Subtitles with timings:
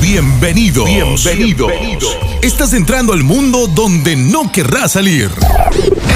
[0.00, 0.86] Bienvenidos.
[0.86, 2.18] Bienvenidos.
[2.42, 5.30] Estás entrando al mundo donde no querrás salir.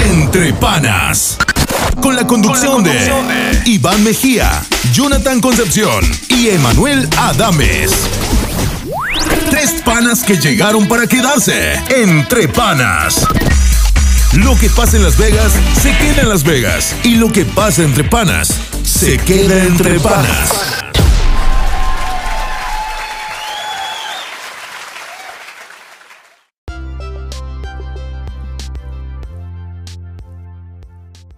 [0.05, 1.37] Entre panas.
[2.01, 4.61] Con la conducción, de, Iván Mejía,
[4.93, 7.91] Jonathan Concepción y Emanuel Adames.
[9.49, 11.73] Tres panas que llegaron para quedarse.
[11.89, 13.25] Entre panas.
[14.33, 16.95] Lo que pasa en Las Vegas se queda en Las Vegas.
[17.03, 20.88] Y lo que pasa entre panas se queda entre panas.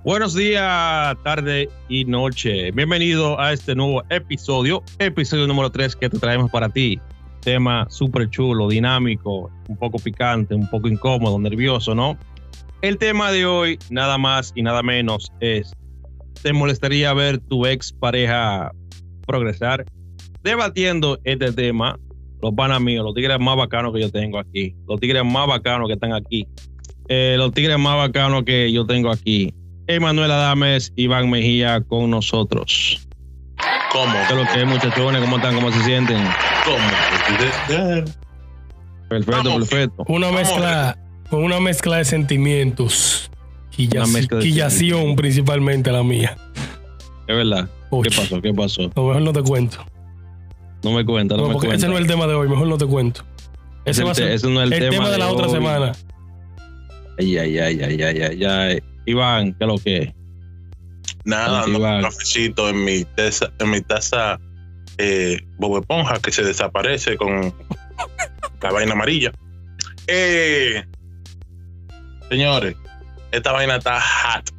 [0.04, 2.72] Buenos días, tarde y noche.
[2.72, 7.00] Bienvenido a este nuevo episodio, episodio número 3 que te traemos para ti.
[7.42, 12.18] Tema súper chulo, dinámico, un poco picante, un poco incómodo, nervioso, ¿no?
[12.82, 15.72] El tema de hoy, nada más y nada menos, es,
[16.42, 18.72] ¿te molestaría ver tu ex pareja
[19.28, 19.86] progresar?
[20.42, 22.00] Debatiendo este tema,
[22.42, 25.88] los panas míos, los tigres más bacanos que yo tengo aquí, los tigres más bacanos
[25.88, 26.48] que están aquí,
[27.08, 29.54] eh, los tigres más bacanos que yo tengo aquí,
[29.96, 33.08] Emanuel Adames, Iván Mejía con nosotros.
[33.92, 34.14] ¿Cómo?
[34.28, 35.22] ¿Qué es lo que es, muchachones?
[35.22, 35.56] ¿Cómo están?
[35.56, 36.24] ¿Cómo se sienten?
[36.66, 36.78] ¿Cómo?
[39.10, 39.70] Perfecto, Vamos.
[39.70, 40.06] perfecto.
[40.08, 40.98] Una mezcla,
[41.30, 43.30] con una mezcla de sentimientos.
[43.72, 46.38] Quillación principalmente la mía.
[47.28, 47.68] Es verdad.
[47.90, 48.08] Uy.
[48.08, 48.42] ¿Qué pasó?
[48.42, 48.82] ¿Qué pasó?
[48.84, 49.86] A lo mejor no te cuento.
[50.84, 51.76] No me cuenta, no, No, me cuenta.
[51.76, 53.24] ese no es el tema de hoy, mejor no te cuento.
[53.86, 55.32] Ese Ese va a ser ese no es el el, tema tema, de la de
[55.32, 55.52] otra hoy.
[55.54, 55.92] semana.
[57.20, 58.84] Ay, ay, ay, ay, ay, ay, ay.
[59.06, 60.14] Iván, ¿qué es lo que es?
[61.24, 64.40] Nada, no, un cafecito en mi taza, en mi taza
[64.98, 67.54] eh, Bob Esponja que se desaparece con
[68.62, 69.32] la vaina amarilla.
[70.08, 70.84] Eh,
[72.30, 72.76] señores,
[73.32, 74.50] esta vaina está hot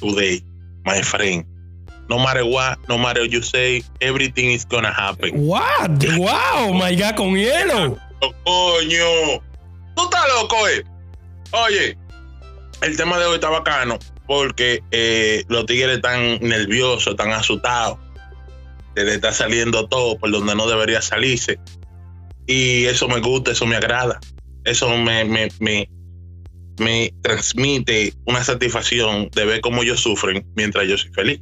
[0.00, 0.42] today,
[0.84, 1.44] my friend.
[2.08, 5.46] No matter what, no matter what you say, everything is gonna happen.
[5.46, 6.02] What?
[6.16, 7.98] Wow, my God, con hielo.
[8.22, 9.42] Oh, coño.
[9.94, 10.84] Tú estás loco, eh.
[11.52, 11.98] Oye,
[12.82, 17.98] el tema de hoy está bacano porque eh, los tigres están nerviosos, están asustados.
[18.94, 21.58] Se le está saliendo todo por donde no debería salirse.
[22.46, 24.20] Y eso me gusta, eso me agrada.
[24.64, 25.88] Eso me, me, me,
[26.78, 31.40] me transmite una satisfacción de ver cómo ellos sufren mientras yo soy feliz.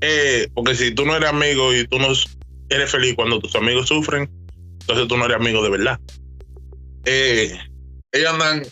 [0.00, 2.08] Eh, porque si tú no eres amigo y tú no
[2.70, 4.28] eres feliz cuando tus amigos sufren,
[4.80, 6.00] entonces tú no eres amigo de verdad.
[7.04, 7.56] Eh,
[8.10, 8.66] ellos andan un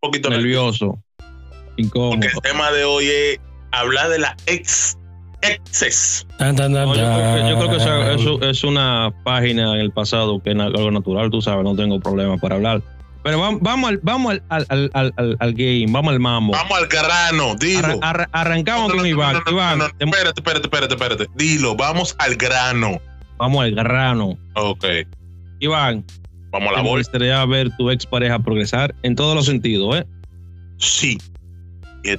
[0.00, 0.80] poquito nerviosos.
[0.80, 1.03] Nervioso.
[1.76, 2.10] Incómodo.
[2.12, 3.40] Porque el tema de hoy es
[3.72, 4.96] hablar de la ex
[5.42, 6.26] exes.
[6.38, 9.80] Tan, tan, tan, No, yo, creo que, yo creo que eso, es una página en
[9.80, 12.82] el pasado que es algo natural, tú sabes, no tengo problema para hablar.
[13.22, 16.52] Pero vamos, vamos, al, vamos al, al, al, al- game, vamos al mambo.
[16.52, 17.80] Vamos al grano, dilo.
[17.86, 19.32] Arra- arra- arrancamos No, no, con no, Iván.
[19.34, 21.26] no, no, Iván, no, no, te- espérate, espérate, espérate, espérate.
[21.34, 23.00] Dilo, vamos al grano.
[23.38, 24.36] vamos al grano.
[24.56, 24.84] Ok,
[25.60, 26.04] Iván,
[26.50, 26.82] vamos a ¿te la bolsa.
[26.90, 30.04] molestaría ver tu ex pareja progresar en todos los sentidos, ¿eh?
[30.78, 31.18] Sí.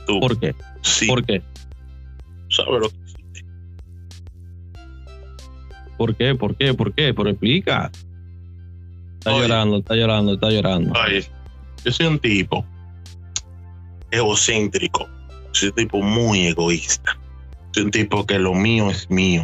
[0.06, 0.56] Tú, ¿Por qué?
[0.82, 1.08] sí.
[1.08, 1.42] ¿Por qué?
[2.50, 3.46] ¿Sabes lo que hiciste?
[5.98, 6.36] ¿Por qué?
[6.36, 6.74] ¿Por qué?
[6.74, 7.14] ¿Por qué?
[7.14, 7.92] Pero explica.
[9.20, 9.48] Está Oye.
[9.48, 10.94] llorando, está llorando, está llorando.
[11.00, 11.26] Oye,
[11.84, 12.66] yo soy un tipo
[14.12, 15.08] egocéntrico.
[15.52, 17.18] Soy un tipo muy egoísta.
[17.72, 19.44] Soy un tipo que lo mío es mío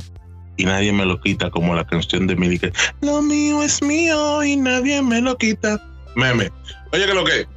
[0.58, 2.72] y nadie me lo quita, como la canción de Milly que
[3.02, 5.82] lo mío es mío y nadie me lo quita.
[6.16, 6.52] Meme.
[6.94, 7.48] Oye, que lo que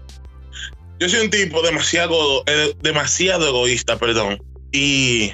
[0.98, 4.38] yo soy un tipo demasiado, eh, demasiado egoísta, perdón.
[4.72, 5.32] Y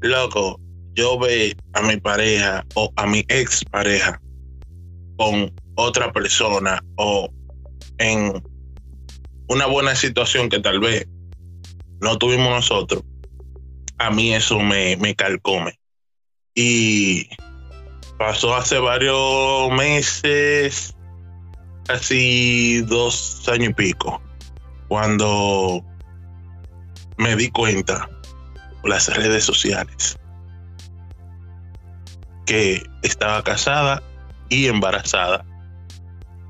[0.00, 0.60] loco,
[0.94, 4.20] yo ve a mi pareja o a mi ex pareja
[5.16, 7.28] con otra persona o
[7.98, 8.42] en
[9.48, 11.06] una buena situación que tal vez
[12.00, 13.02] no tuvimos nosotros,
[13.98, 15.14] a mí eso me, me.
[16.54, 17.28] Y
[18.18, 20.94] pasó hace varios meses,
[21.86, 24.20] casi dos años y pico,
[24.96, 25.82] cuando
[27.16, 28.10] me di cuenta
[28.82, 30.18] por las redes sociales
[32.44, 34.02] que estaba casada
[34.50, 35.46] y embarazada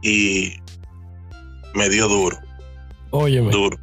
[0.02, 0.54] y
[1.76, 2.36] me dio duro,
[3.12, 3.78] Óyeme, duro.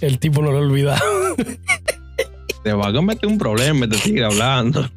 [0.00, 1.36] el tipo no lo ha olvidado.
[2.64, 4.90] Te va a meter un problema, te sigue hablando.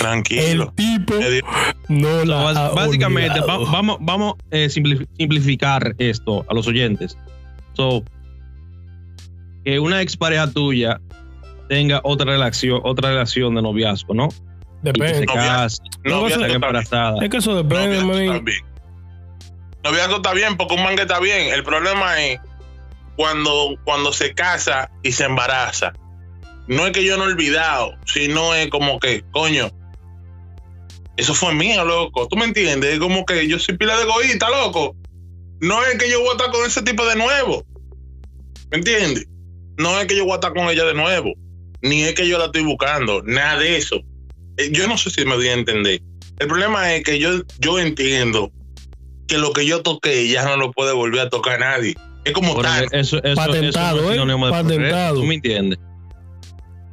[0.00, 0.64] Tranquilo.
[0.64, 1.44] El tipo Me dio-
[1.88, 7.16] no la bas- ha básicamente, va- vamos, vamos a simplificar esto a los oyentes.
[7.78, 8.02] So,
[9.64, 11.00] que una expareja tuya
[11.68, 14.28] tenga otra relación, otra relación de noviazgo, ¿no?
[14.82, 15.26] Y que se Depende.
[15.26, 16.54] Novia- case, Novia que está bien.
[16.56, 17.22] embarazada.
[17.24, 18.32] Es que eso depende, Noviazgo manín.
[18.32, 18.64] está bien.
[19.84, 21.52] Noviazgo está bien porque un mangue está bien.
[21.54, 22.40] El problema es
[23.16, 25.92] cuando, cuando se casa y se embaraza.
[26.66, 29.70] No es que yo no he olvidado, sino es como que, coño,
[31.16, 32.28] Eso fue mío, loco.
[32.28, 32.92] ¿Tú me entiendes?
[32.94, 34.94] Es como que yo soy pila de egoísta, loco.
[35.60, 37.64] No es que yo voy a estar con ese tipo de nuevo.
[38.70, 39.26] ¿Me entiendes?
[39.78, 41.32] No es que yo voy a estar con ella de nuevo.
[41.82, 43.22] Ni es que yo la estoy buscando.
[43.22, 44.00] Nada de eso.
[44.56, 46.00] Eh, Yo no sé si me voy a entender.
[46.38, 48.50] El problema es que yo, yo entiendo
[49.28, 51.94] que lo que yo toqué ya no lo puede volver a tocar nadie.
[52.24, 52.86] Es como tal.
[52.92, 54.50] eso, eso, Patentado, eso no es ¿eh?
[54.50, 55.14] Patentado.
[55.16, 55.78] ¿Tú me entiendes?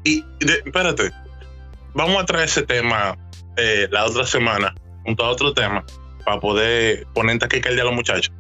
[0.04, 1.12] Y de- espérate,
[1.94, 3.18] vamos a traer ese tema
[3.57, 4.74] eh, la otra semana,
[5.04, 5.83] junto a otro tema,
[6.25, 8.31] para poder poner aquí que a los muchachos.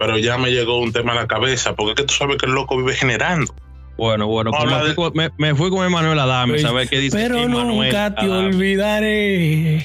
[0.00, 2.46] Pero ya me llegó un tema a la cabeza, porque es que tú sabes que
[2.46, 3.54] el loco vive generando.
[3.98, 6.62] Bueno, bueno, a como hablar me, fui con- me, me fui con Emanuel Adame, Pues,
[6.62, 7.16] ¿sabes qué dice?
[7.18, 8.46] Pero Emmanuel nunca te Adame?
[8.46, 9.84] olvidaré.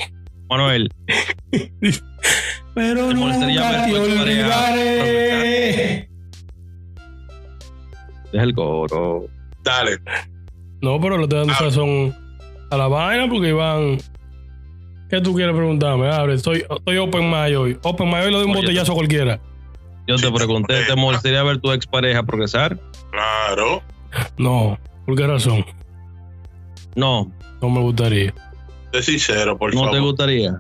[0.50, 0.90] Manuel,
[2.76, 6.10] Pero ¿Te molestaría nunca ver te olvidaré.
[8.32, 9.26] deja el coro.
[9.64, 9.98] Dale,
[10.82, 12.16] No, pero le estoy dando razón
[12.72, 13.98] a la vaina porque Iván.
[15.10, 16.08] ¿Qué tú quieres preguntarme?
[16.10, 17.78] Abre, estoy, estoy open mind hoy.
[17.84, 19.40] Open mind hoy le doy un Oye, botellazo a cualquiera.
[20.08, 22.80] Yo te pregunté, ¿te molestaría ver tu expareja progresar?
[23.12, 23.82] claro.
[24.38, 25.66] No, ¿por qué razón?
[26.96, 27.32] No,
[27.62, 28.34] No me gustaría.
[28.94, 30.02] Sé sincero, por no te favor.
[30.04, 30.56] gustaría.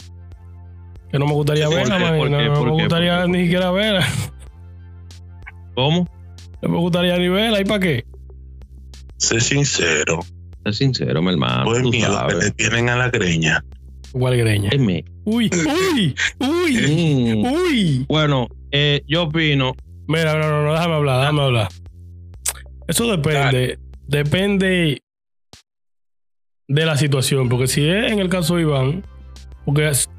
[1.11, 2.09] Que no me gustaría Sí, verla, ¿por qué?
[2.11, 2.17] man.
[2.19, 4.05] ¿Por No, no ¿Por me gustaría ni siquiera verla.
[5.75, 6.07] ¿Cómo?
[6.61, 7.61] No me gustaría ni verla.
[7.61, 8.05] ¿Y para qué?
[9.17, 10.19] Sé sincero.
[10.65, 11.63] Sé sincero, mi hermano.
[11.65, 13.63] Pues tú miedo que te tienen a la greña.
[14.17, 14.69] ¿Cuál greña?
[14.71, 15.03] Dime.
[15.25, 16.77] Uy, uy, uy,
[17.43, 18.05] Mm, uy.
[18.07, 19.75] Bueno, eh, yo opino.
[20.07, 21.67] Mira, no, no, no, déjame hablar, déjame hablar.
[22.87, 23.77] Eso depende,
[24.07, 25.01] depende
[26.69, 29.03] de la situación, porque si es en el caso de Iván,
[29.65, 30.09] porque es-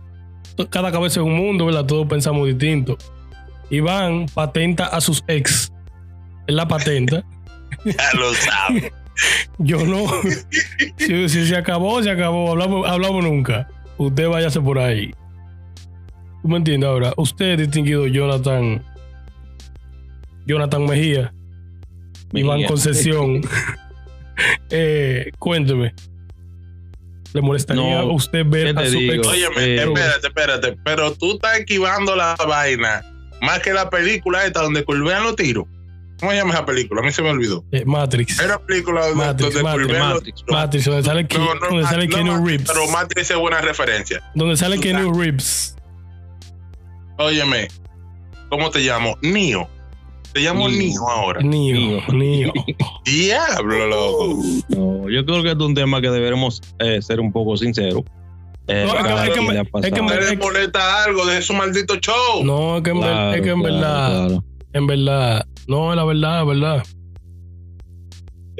[0.69, 1.87] cada cabeza es un mundo, ¿verdad?
[1.87, 2.98] Todos pensamos distinto.
[3.70, 5.72] Iván patenta a sus ex.
[6.46, 7.25] Él la patenta.
[7.84, 8.93] Ya lo sabes.
[9.58, 10.06] Yo no.
[10.98, 12.50] si, si se acabó, se acabó.
[12.50, 13.69] Hablamos, hablamos nunca.
[13.98, 15.12] Usted váyase por ahí.
[16.43, 17.12] ¿Tú me entiendes ahora?
[17.16, 18.84] Usted, distinguido Jonathan.
[20.46, 21.32] Jonathan Mejía.
[22.32, 22.69] Iván Mejía.
[22.69, 23.40] Concesión.
[24.70, 25.94] eh, cuénteme.
[27.32, 29.12] ¿Le molestaría No, a usted ¿qué ver a su digo?
[29.14, 29.26] ex?
[29.26, 30.76] Óyeme, Eh, espérate, espérate.
[30.84, 33.02] Pero tú estás esquivando la vaina
[33.43, 35.66] más que la película esta donde curvean los tiros.
[36.20, 37.02] ¿Cómo se llama esa película?
[37.02, 37.62] A mí se me olvidó.
[37.72, 38.40] Eh, Matrix.
[38.40, 40.44] Era película donde, Matrix, donde Matrix, Matrix.
[40.48, 42.68] Matrix, donde sale, Ke- No, no, donde sale no, Keanu Matrix, Reeves.
[42.72, 44.22] Pero Matrix es buena referencia.
[44.34, 45.76] donde sale Keanu Reeves.
[47.18, 47.68] Óyeme,
[48.50, 49.16] ¿cómo te llamo?
[49.22, 49.68] Nio.
[50.32, 50.68] Te llamo.
[50.68, 51.40] Nio ahora.
[51.40, 52.52] Neo, Neo.
[53.04, 54.38] Diablo, loco.
[54.69, 58.02] No, yo creo que es un tema que deberemos eh, ser un poco sinceros.
[58.69, 60.02] Eh, No, es que- es que es que pasado.
[60.04, 62.44] me- ¿Te le molesta algo de su maldito show?
[62.44, 64.44] No, es que en, ver- Claro, es que en claro, verdad, claro.
[64.76, 66.82] En verdad, no, es la verdad, es verdad.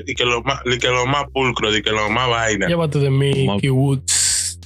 [0.07, 2.67] Y que lo más, y que lo más pulcro, y que lo más vaina.
[2.67, 4.59] Llévate de mí, Como- Key Woods.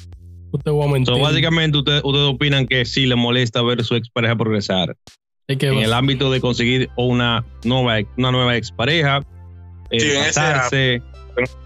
[0.65, 1.15] Te voy a mentir.
[1.15, 4.97] So, básicamente, ustedes ustedes opinan que sí le molesta ver su expareja progresar
[5.47, 9.21] Es que en va- el ámbito de conseguir una nueva, una nueva expareja,
[9.93, 11.03] eh, Sí, en ese casarse.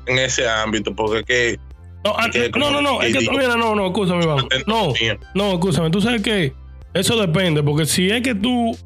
[0.07, 1.59] En ese ámbito, porque que.
[2.05, 4.47] no, ah, que no, no, no, es que, mira, no, no, escúchame, Iván.
[4.67, 4.93] No,
[5.35, 5.89] no, escúchame.
[5.91, 6.53] Tú sabes que
[6.93, 8.77] eso depende, porque si es que tú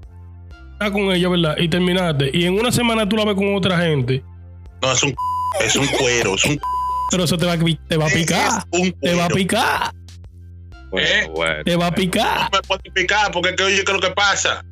[0.79, 1.57] estás con ella, ¿verdad?
[1.59, 4.23] Y terminaste, y en una semana tú la ves con otra gente,
[4.83, 5.15] No, es un.
[5.61, 6.61] Es un cuero, es un.
[7.11, 8.65] pero eso te va, te va a picar.
[9.01, 9.93] Te va a picar.
[10.93, 11.27] ¿Eh?
[11.35, 11.65] bueno.
[11.65, 12.51] Te va a picar.
[12.53, 14.63] No me puede picar, porque oye, ¿qué es lo que pasa?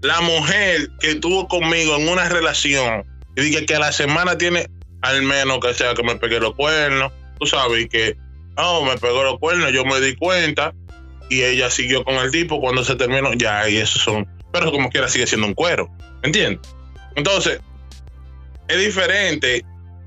[0.00, 3.04] La mujer que estuvo conmigo en una relación
[3.36, 4.66] y dije que a la semana tiene
[5.02, 8.16] al menos que sea que me pegué los cuernos, tú sabes, y que,
[8.56, 10.72] oh, me pegó los cuernos, yo me di cuenta
[11.28, 14.90] y ella siguió con el tipo cuando se terminó, ya, y eso son, pero como
[14.90, 15.88] quiera sigue siendo un cuero,
[16.22, 16.60] ¿entiendes?
[17.16, 17.60] Entonces,
[18.68, 19.64] es diferente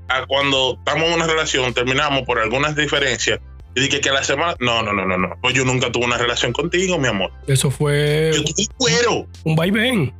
[0.08, 3.40] a cuando estamos en una relación, terminamos por algunas diferencias
[3.74, 6.06] y dije que a la semana, no, no, no, no, no, pues yo nunca tuve
[6.06, 7.30] una relación contigo, mi amor.
[7.46, 9.26] Eso fue Yo tuve un cuero.
[9.44, 10.14] un vaivén.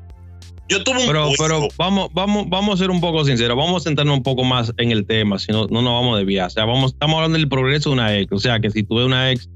[0.68, 1.60] Yo tuve un Pero, cuero.
[1.60, 4.72] pero vamos, vamos, vamos a ser un poco sinceros, vamos a centrarnos un poco más
[4.78, 6.48] en el tema, si no, no nos vamos a desviar.
[6.48, 8.32] O sea, vamos, estamos hablando del progreso de una ex.
[8.32, 9.48] O sea, que si tuve una ex,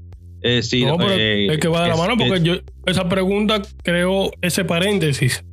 [0.43, 2.53] eh, sí, No, pero eh, es que va de la es- mano porque es- yo
[2.85, 5.43] esa pregunta creó ese paréntesis.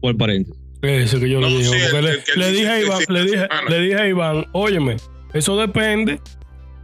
[0.00, 0.60] por paréntesis.
[0.82, 1.68] Ese que yo No, le dije.
[1.70, 4.96] sí, el- le, el dije a Iván, le dije, le dije a Iván, óyeme,
[5.32, 6.18] eso depende,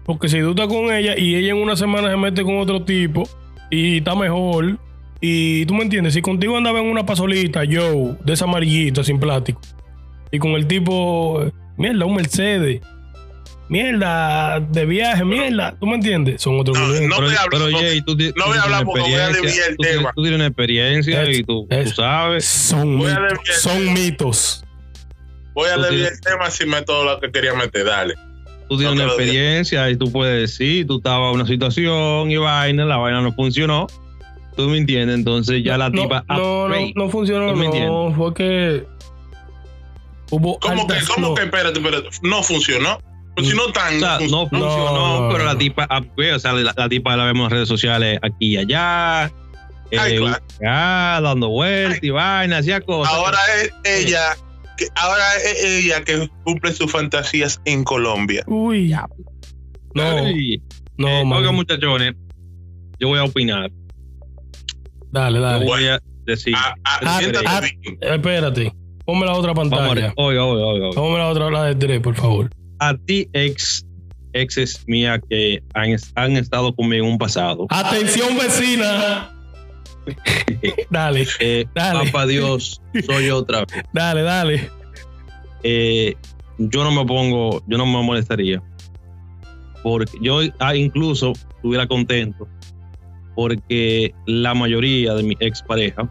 [0.04, 2.84] porque si tú estás con ella y ella en una semana se mete con otro
[2.84, 3.28] tipo
[3.70, 4.78] y está mejor,
[5.20, 9.18] y tú me entiendes, si contigo andaba en una pasolita, yo, de esa amarillita sin
[9.18, 9.60] plástico,
[10.30, 11.42] y con el tipo,
[11.76, 12.80] mierda, un Mercedes,
[13.68, 17.08] mierda, de viaje, mierda, tú me entiendes, son otros No, clientes.
[17.08, 19.00] no pero, voy a hablar pero, Jay, tú, ti- no tú voy a hablar porque
[19.00, 20.12] voy a experiencia, desviar el tú tienes- tema.
[20.14, 22.44] Tú tienes una experiencia Es- y tú, es- tú sabes.
[22.44, 24.64] Son, Voy a mit- desviar- son mitos.
[25.54, 27.84] Voy a desviar el tema sin meter todo lo que quería meter.
[27.84, 28.14] Dale.
[28.68, 32.36] Tú tienes No una experiencia y tú puedes decir, tú estabas en una situación y
[32.36, 33.86] vaina, la vaina no funcionó.
[34.56, 37.72] Tú me entiendes, entonces ya la no, tipa no, no, no funcionó, ¿Tú me no.
[37.72, 38.16] entiendes?
[38.16, 38.84] Fue que
[40.30, 41.34] hubo ¿Cómo que, cómo no.
[41.34, 42.98] que, espérate, espérate, no funcionó?
[43.38, 45.20] Pues si no tan, O sea, no no funcionó.
[45.22, 45.28] No.
[45.32, 48.54] pero la tipa upgrade, o sea, la, la tipa la vemos en redes sociales aquí
[48.54, 49.24] y allá.
[49.24, 49.32] Ay,
[49.92, 50.44] eh, claro.
[50.66, 53.12] ah, dando vueltas y vaina, hacía cosas.
[53.14, 54.36] Ahora es ella,
[54.76, 58.44] que, ahora es ella que cumple sus fantasías en Colombia.
[58.46, 58.94] Uy.
[59.94, 60.60] No, Ay,
[60.98, 61.38] no, eh, man.
[61.38, 62.14] oigan, muchachones,
[63.00, 63.70] yo voy a opinar.
[65.10, 65.64] Dale, Yo dale.
[65.64, 66.54] voy a decir.
[66.56, 67.98] Ah, ah, Ah, siéntate ah, bien.
[68.00, 68.72] Espérate.
[69.06, 70.12] Ponme la otra a pantalla.
[70.16, 70.86] Oiga, oiga, oiga.
[70.88, 70.90] oiga.
[71.00, 72.50] Ponme la otra, la de tres, por favor.
[72.78, 73.84] A ti, ex,
[74.32, 77.66] exes mía que han, han estado conmigo en un pasado.
[77.70, 79.30] Atención, vecina.
[80.90, 82.06] dale, Eh, Dale.
[82.06, 83.84] papá Dios, soy otra vez.
[83.92, 84.70] dale, dale.
[85.62, 86.14] Eh,
[86.58, 88.62] yo no me pongo, yo no me molestaría.
[89.82, 92.48] Porque yo ah, incluso estuviera contento.
[93.34, 96.08] Porque la mayoría de mi expareja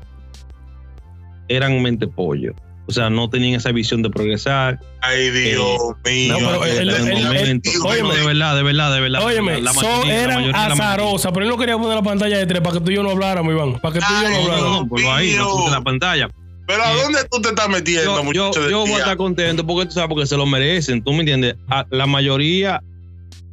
[1.50, 2.54] eran mente pollo.
[2.90, 4.80] O sea, no tenían esa visión de progresar.
[5.02, 6.40] Ay, Dios mío.
[6.40, 7.70] No, pero el momento.
[7.80, 8.16] No, óyeme.
[8.16, 9.22] de verdad, de verdad, de verdad.
[9.24, 12.76] Óyeme, La son, eran azarosas, pero él no quería poner la pantalla de tres para
[12.78, 13.74] que tú y yo no habláramos, Iván.
[13.82, 14.82] Para que tú y yo no No, no, habláramos.
[14.84, 16.30] no, ponlo ahí, no puse la pantalla.
[16.66, 19.18] Pero ¿a Eh, dónde tú te estás metiendo, Yo, yo, muchacho yo voy a estar
[19.18, 21.56] contento porque tú sabes, porque se lo merecen, tú me entiendes.
[21.70, 22.82] A- la mayoría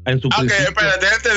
[0.07, 1.35] en su Ok, espérate, antes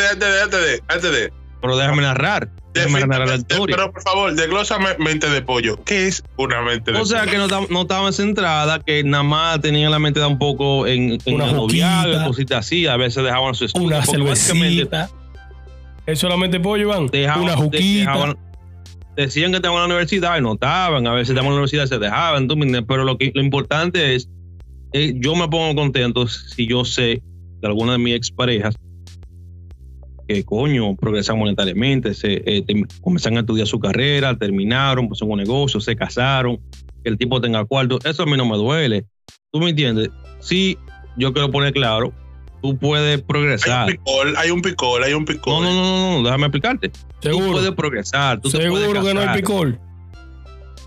[0.62, 1.34] de, antes de.
[1.62, 2.50] pero déjame narrar,
[2.86, 3.38] la.
[3.65, 5.81] Pero por favor, desglósame mente de pollo.
[5.84, 7.31] ¿Qué es una mente de O sea pollo?
[7.31, 11.17] que no, no estaban centradas, que nada más tenían la mente da un poco en,
[11.25, 12.24] en Una juquita.
[12.25, 13.88] cositas así, a veces dejaban su estudio.
[13.88, 15.10] Una cervecita.
[16.05, 17.07] ¿Es solamente pollo, Iván?
[17.07, 18.12] dejaban- Una de- juquita.
[18.12, 18.38] dejaban-
[19.15, 21.84] decían que estaban en la universidad y no estaban, a veces estaban en la universidad
[21.86, 22.48] y se dejaban,
[22.88, 24.29] pero lo, que, lo importante es,
[24.93, 27.22] eh, yo me pongo contento si yo sé
[27.60, 28.75] de alguna de mis exparejas
[30.27, 32.63] que coño, progresan monetariamente, se, eh,
[33.01, 36.57] comenzaron a estudiar su carrera, terminaron, pues un negocio, se casaron,
[37.03, 39.05] que el tipo tenga cuarto, eso a mí no me duele.
[39.51, 40.10] ¿Tú me entiendes?
[40.39, 40.77] Sí,
[41.17, 42.13] yo quiero poner claro,
[42.62, 43.88] tú puedes Hay progresar.
[43.88, 45.63] un picol, hay un picol, hay un No, picol.
[45.63, 46.89] no, no, no, no, déjame explicarte.
[46.89, 47.51] Tú Seguro.
[47.53, 48.41] puedes progresar.
[48.41, 49.79] Tú te Seguro puedes que no hay picor.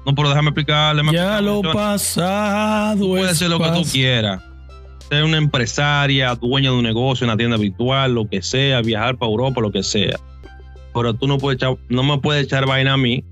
[0.06, 1.02] No, pero déjame explicarle.
[1.12, 2.98] Ya lo pasado.
[2.98, 4.42] Tú puedes es hacer lo que tú quieras.
[5.10, 9.30] Ser una empresaria, dueña de un negocio, una tienda virtual, lo que sea, viajar para
[9.30, 10.18] Europa, lo que sea.
[10.94, 13.24] Pero tú no puedes echar, no me puedes echar vaina a mí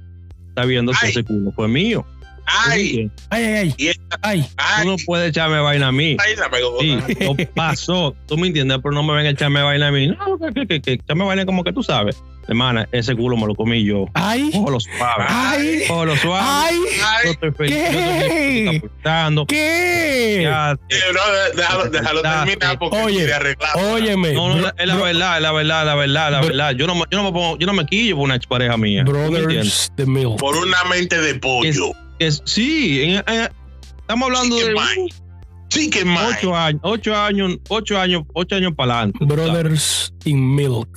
[0.55, 1.11] sabiendo que Ay.
[1.11, 2.05] ese culo fue mío.
[2.50, 3.75] Ay, Ay, ay, ay.
[3.76, 4.45] y esta- Ay,
[4.83, 6.17] Tú no puedes echarme vaina a mí.
[6.19, 6.81] ay, la pegó.
[6.81, 8.17] Sí, no pasó.
[8.26, 10.09] Tú me entiendes, pero no me ven a echarme vaina a mí.
[10.09, 12.17] No, que, que, que, echarme vaina como que tú sabes.
[12.49, 14.07] Hermana, ese culo me lo comí yo.
[14.14, 15.25] ay, Ojo suave.
[15.28, 16.47] ay, Ojo lo suave.
[16.49, 16.76] ay.
[16.76, 17.75] Yo Ay, estoy feliz.
[17.75, 17.93] ¿Qué?
[17.93, 19.47] Yo estoy aportando.
[19.47, 20.40] ¿Qué?
[20.45, 21.21] Ya, eh, no,
[21.57, 23.71] déjalo, déjalo terminar porque Oye, quiere arreglar.
[23.93, 24.33] Óyeme.
[24.33, 26.71] No, no, bro- es la bro- verdad, es la verdad, la verdad, la Bro- verdad.
[26.73, 29.05] Yo no, me- yo no me pongo, yo no me quillo por una expareja mía.
[29.05, 30.38] Brothers the Milk.
[30.38, 31.93] Por una mente de pollo.
[32.19, 33.49] Es- sí, en- en-
[34.01, 36.35] estamos hablando que de que mal.
[36.37, 39.19] ocho años, ocho años, ocho años, ocho años para adelante.
[39.25, 40.89] Brothers in Milk.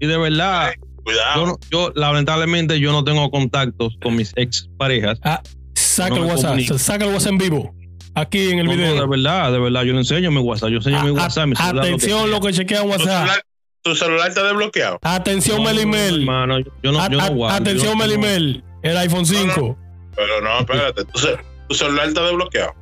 [0.00, 0.72] Y de verdad,
[1.04, 1.40] Cuidado.
[1.40, 5.18] yo, no- yo lamentablemente yo no tengo contactos con mis exparejas.
[5.22, 5.42] Ah,
[5.74, 6.50] saca No el WhatsApp.
[6.50, 6.78] comunico.
[6.78, 7.74] Saca el WhatsApp en vivo.
[8.14, 9.08] Aquí en el No, no, de video.
[9.08, 11.84] verdad, de verdad, yo le enseño mi WhatsApp, yo enseño mi A- WhatsApp, mi celular,
[11.84, 13.06] atención, que lo que chequea en tu, WhatsApp.
[13.26, 13.42] celular,
[13.82, 14.98] tu celular está desbloqueado.
[15.02, 16.20] Atención, No, no, Melimel.
[16.20, 18.64] hermano, yo, yo no, A- yo no a- guardo, Atención, yo no- Melimel.
[18.90, 19.78] El iPhone 5.
[20.16, 21.04] Pero no, espérate.
[21.04, 21.20] Tu,
[21.68, 22.72] tu celular está desbloqueado.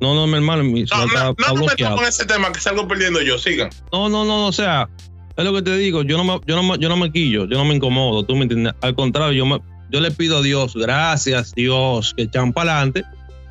[0.00, 1.96] No, no, mi hermano, mi No, celular no, está, no está bloqueado.
[1.96, 3.38] con ese tema que salgo perdiendo yo.
[3.38, 3.70] Sigan.
[3.92, 4.88] No, no, no, o sea,
[5.36, 7.46] es lo que te digo, yo no me, yo no me, yo no me quillo,
[7.46, 8.74] yo no me incomodo, tú me entiendes.
[8.80, 13.04] Al contrario, yo, me, yo le pido a Dios, gracias Dios, que echan para adelante,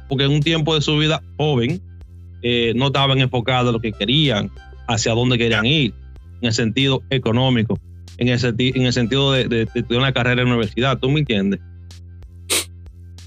[0.10, 1.82] porque en un tiempo de su vida joven
[2.44, 4.52] eh, no estaban enfocados en lo que querían,
[4.88, 5.94] hacia dónde querían ir,
[6.42, 7.80] en el sentido económico,
[8.18, 11.10] en el, senti- en el sentido de, de, de una carrera en la universidad, tú
[11.10, 11.62] me entiendes.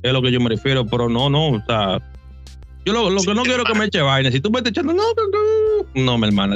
[0.04, 1.98] Es lo que yo me refiero, pero no, no, o sea,
[2.86, 3.80] yo lo, lo Sí, que no quiero que mal.
[3.80, 6.54] me eche vaina, si tú me estás echando, no, no, no, no, mi hermana,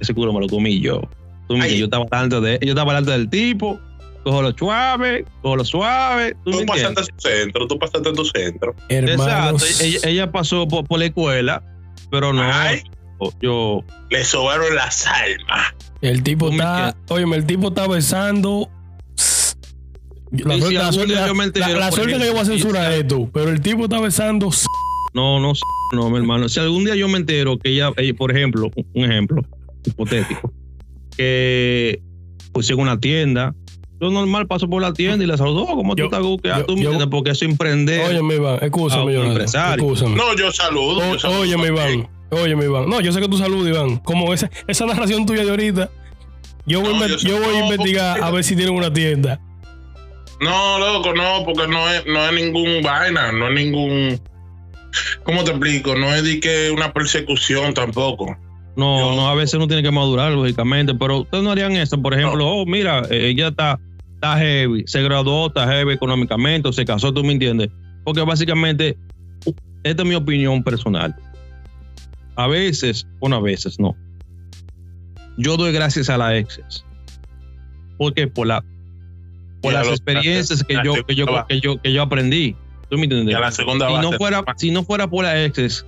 [0.00, 1.02] ese culo me lo comí yo.
[1.48, 3.78] Tú me yo estaba delante de, yo estaba delante del tipo,
[4.22, 7.08] cojo lo suave, cojo lo suave, tú Tú pasaste entiendes.
[7.10, 7.66] en su centro.
[7.66, 8.74] Tú pasaste en tu centro.
[8.88, 9.80] Exacto, Hermanos.
[9.82, 11.62] ella, ella pasó por, por la escuela,
[12.10, 12.82] pero no, Ay.
[13.42, 15.74] yo, Le sobraron las almas.
[16.00, 16.94] El tipo está.
[17.08, 18.70] Óyeme, el tipo está besando.
[20.44, 23.28] La suerte, la suerte- yo la- entero, la suerte que yo voy a censurar esto,
[23.32, 24.50] pero el tipo está besando.
[25.14, 25.52] no, no,
[25.92, 26.48] no, mi hermano.
[26.48, 29.42] Si algún día yo me entero que ella, ella, por ejemplo, un ejemplo
[29.86, 30.52] hipotético,
[31.16, 32.00] que
[32.52, 33.54] pues en una tienda,
[34.00, 36.20] yo normal paso por la tienda y le saludo, "Oh, ¿cómo tú Yo- estás?
[36.42, 38.02] ¿Qué haces?" yo- Tú me yo- entiendes, porque eso emprende.
[38.04, 39.14] Óyeme, Iván, a escúchame.
[39.44, 40.16] Escúchame.
[40.16, 41.00] No, yo saludo.
[41.00, 41.98] yo O- saludo Óyeme, también.
[42.00, 42.88] Iván, Oye, mi Iván.
[42.88, 43.98] No, yo sé que tú saludas, Iván.
[43.98, 45.90] Como esa, esa narración tuya de ahorita,
[46.66, 49.40] yo voy, No, a yo yo investigar porque- a ver si tienen una tienda.
[50.40, 54.20] No, loco, no, porque no es, no es ningún vaina, no es ningún.
[55.24, 55.94] ¿Cómo te explico?
[55.96, 58.36] No es de que una persecución tampoco.
[58.76, 62.00] No, Yo- no, a veces uno tiene que madurar, lógicamente, pero ustedes no harían eso,
[62.00, 63.78] por ejemplo, oh, mira, eh, ella está,
[64.14, 67.68] está heavy, se graduó, está heavy económicamente, o se casó, tú me entiendes.
[68.04, 68.98] Porque básicamente,
[69.84, 71.14] esta es mi opinión personal.
[72.36, 73.94] A veces, bueno, a veces no.
[75.38, 76.84] Yo doy gracias a las exes.
[77.96, 78.64] Porque por la
[79.64, 82.56] por las los- experiencias que la yo, que yo, que yo, que yo aprendí.
[82.88, 83.38] ¿Tú me entiendes?
[83.38, 84.10] La segunda si base.
[84.10, 85.84] no fuera si no fuera por las exes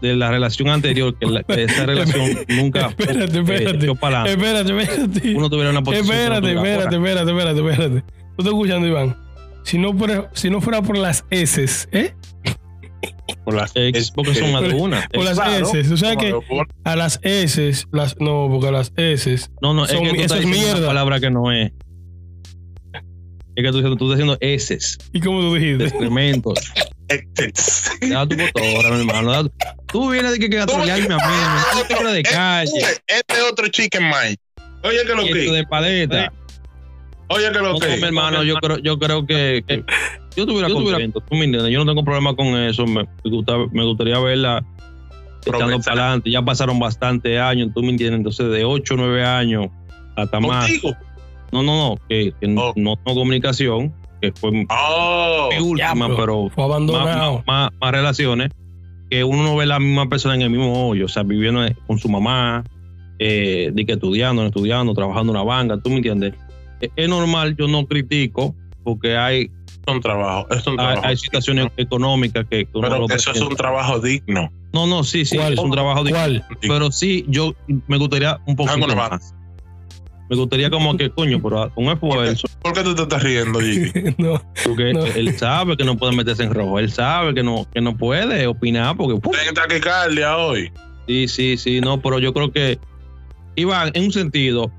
[0.00, 3.84] de la relación anterior que, la- que esa relación nunca Espérate, eh, espérate.
[3.84, 5.34] echó para Espérate, espérate.
[5.34, 8.00] uno tuviera una posición Espérate, espérate, espérate, espérate, espérate.
[8.02, 9.16] ¿Tú estás escuchando, Iván?
[9.64, 12.14] Si no, fuera, si no fuera por las S, ¿eh?
[13.44, 15.92] por las Ex, porque son más de una Por las S.
[15.92, 16.34] O sea que
[16.84, 19.50] a las S, las, no, porque a las S.
[19.60, 20.78] no no es son- que tú eso estás es mierda.
[20.78, 21.72] una palabra que no es
[23.58, 25.84] es que tú, tú estás diciendo eses ¿Y cómo tú dijiste?
[25.84, 26.54] excrementos
[27.08, 29.50] Ex- da tu cotora mi hermano
[29.86, 31.22] tú vienes de que, que a trolearme a mí
[31.76, 32.70] me tú fuera de calle
[33.06, 34.40] Este otro chicken Mike.
[34.82, 35.34] Oye, que lo que.
[35.50, 36.32] de paleta
[37.30, 37.96] Oye, que lo No, que.
[37.96, 39.84] mi hermano, yo creo, yo creo que, que
[40.36, 41.20] yo estuviera contento.
[41.20, 42.86] Tú me entiendes, yo no tengo problema con eso.
[42.86, 44.64] Me, me gusta- me gustaría verla
[45.44, 46.30] echando para adelante.
[46.30, 48.18] Ya pasaron bastantes años, tú me entiendes.
[48.18, 49.66] Entonces, de 8 o 9 años
[50.16, 50.70] hasta más.
[50.70, 50.96] Contigo.
[51.52, 52.72] No, no, no, que, que no- Oh.
[52.76, 55.48] no tengo comunicación, que fue mi Oh.
[55.60, 56.16] última, Diablo.
[56.16, 57.36] pero Fue abandonado.
[57.38, 58.50] más, más- más relaciones
[59.10, 61.98] que uno no ve la misma persona en el mismo hoyo, o sea, viviendo con
[61.98, 62.62] su mamá,
[63.18, 66.34] eh, de que estudiando, estudiando, trabajando en una banca, tú me entiendes.
[66.80, 69.50] Es, es normal, yo no critico, porque hay,
[69.86, 70.46] Es un trabajo.
[70.50, 71.06] Es un hay, trabajo.
[71.06, 74.50] hay situaciones económicas que, Pero eso es un trabajo digno.
[74.74, 75.54] No, no, sí, sí, ¿Cuál?
[75.54, 76.04] es un trabajo.
[76.06, 76.44] ¿Cuál?
[76.60, 77.54] Pero sí, yo
[77.86, 79.34] me gustaría un poquito Algo más.
[80.30, 83.92] Me gustaría como que, coño, pero con esfuerzo, ¿Por qué tú te estás riendo, Gigi?
[84.18, 84.42] no.
[84.64, 85.04] porque No.
[85.06, 88.46] él sabe que no puede meterse en rojo, él sabe que no, que no puede
[88.46, 89.32] opinar, porque ¡pum!
[89.32, 90.70] Tienes taquicardia hoy.
[91.06, 92.78] Sí, sí, sí, no, pero yo creo que,
[93.56, 94.70] Iván, en un sentido,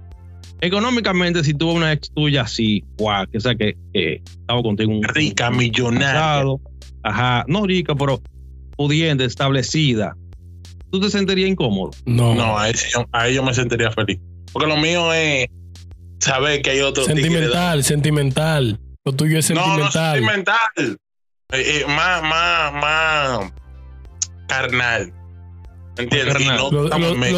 [0.62, 5.04] económicamente, si tuvo una ex tuya así, guau, que, o sea, que, estaba contigo un
[5.04, 6.14] Rica, un millonaria.
[6.14, 6.62] pasado,
[7.04, 8.22] ajá, no rica, pero
[8.78, 10.16] pudiente, establecida,
[10.92, 11.92] ¿tú te sentirías incómodo?
[12.06, 12.36] No.
[12.36, 14.20] No, a, ese yo- a ellos me sentiría feliz.
[14.54, 15.48] Porque lo mío es
[16.20, 17.22] saber que hay otro tigre.
[17.24, 18.80] Sentimental, sentimental.
[19.06, 20.16] Lo tuyo es No, no sentimental.
[20.16, 20.98] sentimental.
[21.52, 23.52] Eh, eh, más, más, más
[24.48, 25.14] carnal.
[25.98, 26.34] ¿Me entiendes?
[26.34, 26.58] Carnal.
[26.58, 26.84] No Lo-
[27.16, 27.32] de.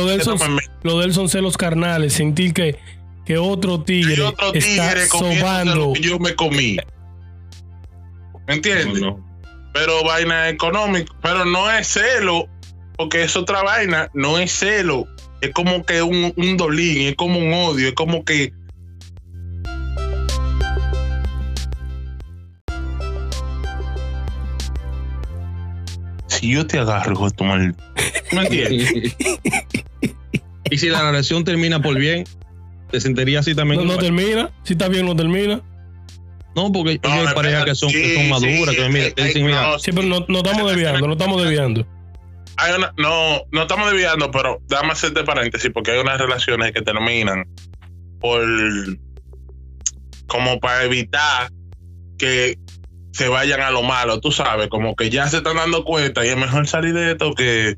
[0.83, 2.13] Lo él son celos carnales.
[2.13, 2.77] Sentir que,
[3.25, 5.75] que otro tigre, otro está tigre comiéndose sobando.
[5.87, 6.77] lo que yo me comí.
[8.47, 8.99] ¿Me entiendes?
[9.01, 9.31] No, no.
[9.73, 11.13] Pero vaina económica.
[11.21, 12.47] Pero no es celo,
[12.97, 14.09] porque es otra vaina.
[14.13, 15.05] No es celo.
[15.41, 18.53] Es como que un, un dolín, es como un odio, es como que.
[26.27, 27.75] Si yo te agarro, hijo de tu mal.
[28.31, 29.15] ¿Me entiendes?
[30.69, 32.23] y si la relación termina por bien,
[32.91, 33.81] ¿te sentirías así también?
[33.81, 34.51] No, no termina.
[34.63, 35.61] Si está bien, no termina.
[36.55, 39.79] No, porque No, hay parejas que son, que son maduras, sí, que mira, dicen, no,
[39.79, 41.87] Sí, pero no, no estamos desviando, no estamos desviando.
[42.61, 46.81] Hay una- no, no estamos desviando, pero déjame hacerte paréntesis, porque hay unas relaciones que
[46.81, 47.45] terminan
[48.19, 48.41] por
[50.27, 51.49] como para evitar
[52.17, 52.57] que
[53.11, 56.29] se vayan a lo malo, tú sabes, como que ya se están dando cuenta y
[56.29, 57.75] es mejor salir de esto que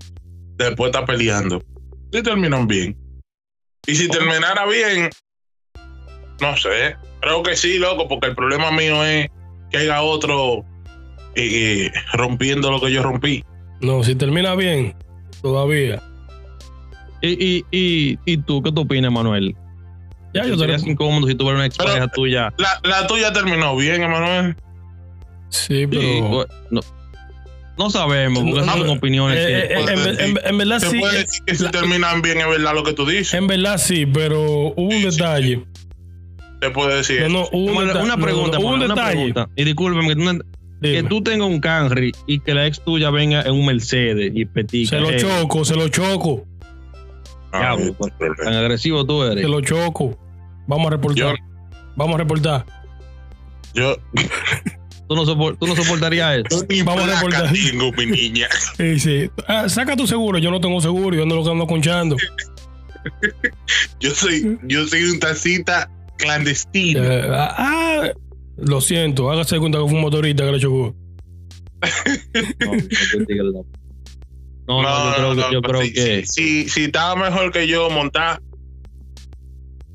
[0.57, 1.63] después estar peleando.
[2.11, 2.95] Si terminan bien.
[3.87, 5.09] Y si terminara bien,
[6.41, 9.29] no sé, creo que sí, loco, porque el problema mío es
[9.71, 10.63] que haya otro
[12.13, 13.43] rompiendo lo que yo rompí.
[13.83, 14.95] No, si termina bien,
[15.41, 16.01] todavía.
[17.21, 19.55] y, y, y, y tú, ¿qué tú opinas, Manuel?
[20.33, 22.51] Ya, yo ¿Serías te incómodo si tuviera una ex pareja tuya?
[22.57, 24.55] La, la tuya terminó bien, Emanuel.
[25.49, 26.29] Sí, Sí, pero.
[26.31, 26.81] pues, no,
[27.77, 29.73] no sabemos, porque No, son no, opiniones Eh, que...
[29.75, 29.85] eh,
[30.19, 30.99] en, en- en verdad sí.
[30.99, 33.33] puede eh, decir que si la- terminan bien, es verdad lo que tú dices.
[33.35, 35.17] En verdad sí, pero hubo un Sí, sí.
[35.17, 35.63] detalle.
[36.61, 37.21] Se puede decir.
[37.23, 39.11] No, no, hubo una no, pregunta, no, hubo un una detalle.
[39.15, 39.49] pregunta.
[39.55, 40.15] Y discúlpeme
[40.83, 41.09] que tú, no- que Dime.
[41.09, 44.89] tú tengas un Camry y que la ex tuya venga en un Mercedes y petica.
[44.91, 46.45] Se lo eh, choco, se lo choco,
[47.51, 48.35] Ah, diablo, no hay problema.
[48.43, 49.41] Tan agresivo tú eres.
[49.43, 50.17] se lo choco.
[50.67, 51.35] Vamos a reportar.
[51.95, 52.65] Vamos a reportar.
[53.75, 53.97] Yo,
[55.07, 56.65] Tú, no sopor- tú no soportarías eso.
[56.85, 57.51] Vamos a reportar.
[57.53, 58.47] tengo, mi niña.
[58.77, 59.29] Sí, sí.
[59.47, 60.39] Ah, saca tu seguro.
[60.39, 61.15] Yo no tengo seguro.
[61.15, 62.15] Yo ando lo que ando conchando.
[63.99, 67.03] Yo soy, yo soy un tacita clandestino.
[67.03, 68.09] Eh, ah, ah,
[68.57, 69.31] lo siento.
[69.31, 70.95] Hágase cuenta que fue un motorista que le chocó.
[74.67, 77.15] No, no No, no, yo creo, que, yo creo si, que Si, si, si estaba
[77.15, 78.41] mejor que yo montar,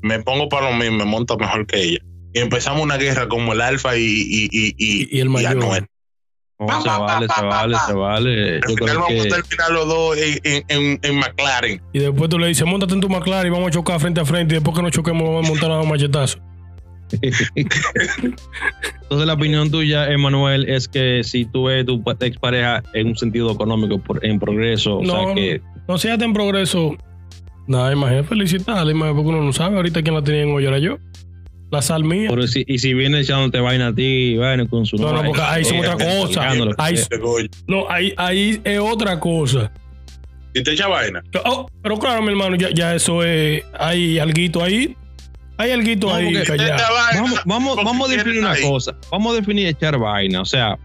[0.01, 1.99] me pongo para lo mismo, me monto mejor que ella.
[2.33, 5.55] Y empezamos una guerra como el Alfa y, y, y, y, Y el mayor.
[5.55, 5.69] No,
[6.67, 7.87] Pa, se pa, vale, pa, se vale, pa.
[7.87, 8.55] se vale.
[8.57, 11.81] Al final vamos que a terminar los dos en, en, en, en McLaren.
[11.93, 14.25] Y después tú le dices, montate en tu McLaren y vamos a chocar frente a
[14.25, 14.55] frente.
[14.55, 16.37] Y después que nos choquemos, vamos a montar a un machetazo.
[17.21, 18.37] Entonces
[19.27, 23.99] la opinión tuya, Emanuel, es que si tú ves tu expareja en un sentido económico
[23.99, 26.95] por- en progreso, o No, sea que No seas en progreso.
[27.67, 29.75] Nada, imagínate felicitarle, imagínate, porque uno no sabe.
[29.77, 30.97] Ahorita quién la tenía en olla era yo.
[31.71, 32.29] La sal mía.
[32.31, 35.41] pero si- y si viene echándote vaina a ti, vaina con su No, no, porque
[35.41, 36.21] ahí son otra cosa.
[36.23, 36.71] Explicándolo.
[36.79, 39.71] Ahí- Oye, No, ahí, ahí es otra cosa.
[40.55, 41.21] Si te echa vaina.
[41.45, 43.63] Oh, pero claro, mi hermano, ya, ya eso es.
[43.79, 44.95] Hay alguito ahí.
[45.59, 45.71] Hay
[46.07, 48.61] No, ahí vaina, Vamos, vamos, vamos a definir una ahí.
[48.63, 48.97] cosa.
[49.11, 50.41] Vamos a definir echar vaina.
[50.41, 50.79] O sea,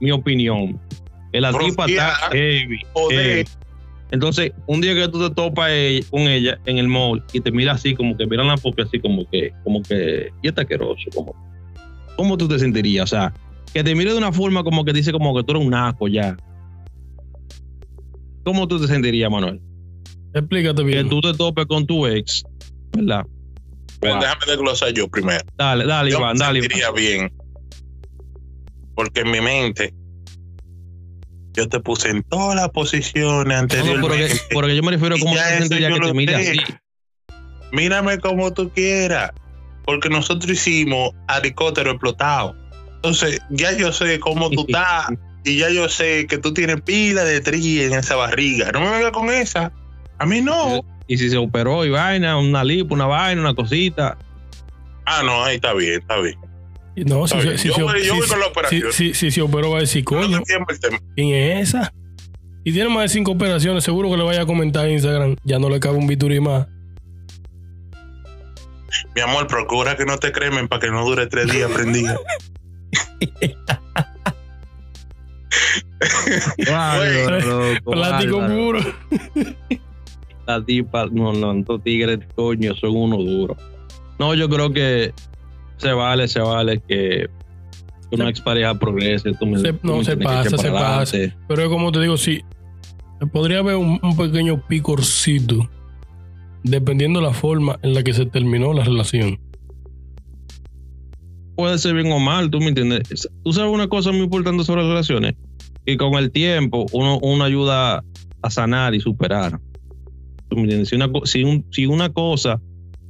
[0.00, 0.78] mi opinión.
[1.32, 2.80] Que la tipa está heavy.
[2.92, 3.24] Joder.
[3.36, 3.44] heavy.
[4.10, 7.50] Entonces, un día que tú te topas ella- con ella en el mall y te
[7.50, 11.02] mira así, como que miran la popia así, como que, como que, y está asqueroso,
[11.14, 11.34] como,
[12.16, 13.04] ¿cómo tú te sentirías?
[13.04, 13.32] O sea,
[13.72, 16.06] que te mire de una forma como que dice como que tú eres un asco
[16.06, 16.36] ya.
[18.44, 19.60] ¿Cómo tú te sentirías, Manuel?
[20.34, 21.08] Explícate Que bien.
[21.08, 22.44] tú te topes con tu ex,
[22.94, 23.24] ¿verdad?
[24.10, 24.20] Wow.
[24.20, 25.44] Déjame desglosar yo primero.
[25.56, 26.60] Dale, dale, yo Iván, me dale.
[26.60, 26.94] sentiría Iván.
[26.94, 27.32] bien.
[28.94, 29.92] Porque en mi mente,
[31.52, 34.00] yo te puse en todas las posiciones no, anteriormente.
[34.00, 36.50] porque, porque yo me refiero a cómo te yo que te sé.
[36.60, 36.74] así.
[37.72, 39.32] Mírame como tú quieras.
[39.84, 42.56] Porque nosotros hicimos helicóptero explotado.
[42.96, 45.08] Entonces, ya yo sé cómo tú estás.
[45.44, 48.70] y ya yo sé que tú tienes pila de tri en esa barriga.
[48.72, 49.72] No me vengas con esa.
[50.18, 50.80] A mí no.
[51.06, 54.16] Y si se operó y vaina, una lipo, una vaina, una cosita.
[55.06, 56.38] Ah, no, ahí está bien, está bien.
[56.96, 57.58] No, si, Está si, bien.
[57.58, 58.92] si, Yo si- voy- yo si- voy con la si- operación.
[58.92, 60.42] si- si se operó, va a decir, coño.
[61.14, 61.92] ¿quién es esa?
[62.64, 65.36] Y tiene más de cinco operaciones, seguro que le vaya a comentar en Instagram.
[65.44, 66.66] Ya no le cabe un bituri más.
[69.14, 72.16] Mi amor, procura que no te cremen para que no dure tres días prendida.
[77.84, 78.80] Plástico puro.
[80.46, 83.56] La tipa, no, no, estos tigres, coño, son uno duro.
[84.18, 85.12] No, yo creo que
[85.78, 87.28] se vale, se vale que
[88.10, 89.32] una expareja progrese.
[89.34, 91.16] Tú me, Se- tú no, me se pasa, se pasa.
[91.48, 92.42] Pero como te digo, sí.
[93.32, 95.68] Podría haber un, un pequeño picorcito.
[96.62, 99.38] Dependiendo la forma en la que se terminó la relación.
[101.56, 103.28] Puede ser bien o mal, tú me entiendes.
[103.44, 105.34] Tú sabes una cosa muy importante sobre las relaciones,
[105.86, 108.02] que con el tiempo uno, uno ayuda
[108.42, 109.60] a sanar y superar.
[110.54, 110.88] ¿Tú me entiendes?
[110.88, 112.60] Si una, si un- si una cosa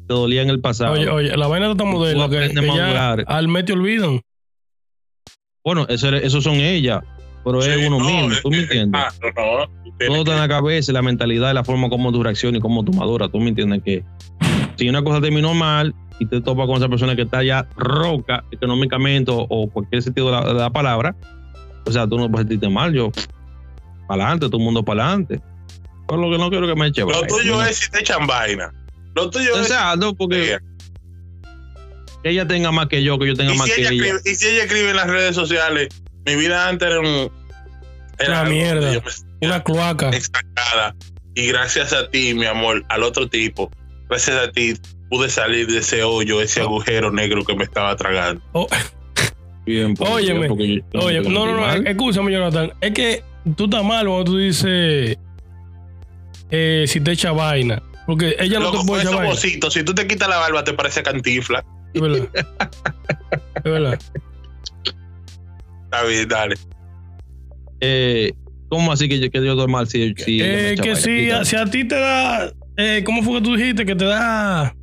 [0.08, 3.48] te dolía en el pasado, Oye, oye, la vaina de esta moderna que, ya al
[3.48, 4.20] mes te olvidan.
[5.62, 7.02] bueno, eso, eso son ellas,
[7.44, 8.98] pero es uno no, mismo, ¿tú me es- entiendes?
[9.04, 9.28] ah, no,
[9.58, 12.58] no, tú tienes Todo está en la cabeza, la mentalidad, la forma como tú reaccionas
[12.58, 13.30] y cómo tú maduras.
[13.30, 14.02] Tú me entiendes que
[14.76, 18.42] si una cosa terminó mal y te topas con esa persona que está ya roca
[18.52, 21.14] económicamente o, o cualquier sentido de la, de la palabra,
[21.86, 22.94] o sea, tú no puedes sentirte mal.
[22.94, 23.10] Yo,
[24.08, 25.40] para adelante, todo el mundo para adelante.
[26.06, 27.64] Por lo que no quiero que me eche Lo vaina, tuyo ¿no?
[27.64, 28.72] es si te echan vaina.
[29.14, 29.62] Lo tuyo es.
[29.70, 30.58] Exacto, porque
[32.22, 34.04] que ella tenga más que yo, que yo tenga más si, que ella ella.
[34.06, 35.88] escribe, y si ella escribe en las redes sociales,
[36.26, 37.30] mi vida antes era un.
[38.26, 38.90] Una algo mierda.
[39.40, 40.10] me Una cloaca.
[40.10, 40.94] estancada.
[41.34, 43.70] Y gracias a ti, mi amor, al otro tipo,
[44.08, 44.74] gracias a ti,
[45.10, 48.40] pude salir de ese hoyo, ese agujero negro que me estaba tragando.
[48.52, 48.68] Oh,
[49.66, 52.72] Bien, Óyeme, yo- yo oye, no, no, no, escúchame, Jonathan.
[52.80, 53.24] Es que
[53.56, 55.18] tú estás mal cuando tú dices
[56.56, 57.82] eh, si te echa vaina.
[58.06, 59.34] Porque ella no Loco, te puede echar esos vaina.
[59.34, 61.64] bocitos, si tú te quitas la barba, te parece cantifla.
[61.94, 62.28] Es verdad.
[63.56, 63.98] Es verdad.
[66.08, 66.56] Bien, dale.
[67.80, 68.32] Eh,
[68.68, 71.00] ¿Cómo así que yo, que yo mal si, si ella me Eh, echa que vaina?
[71.02, 71.44] si, Explícame.
[71.44, 72.52] si a ti te da.
[72.76, 73.86] eh, ¿Cómo fue que tú dijiste?
[73.86, 74.74] Que te da.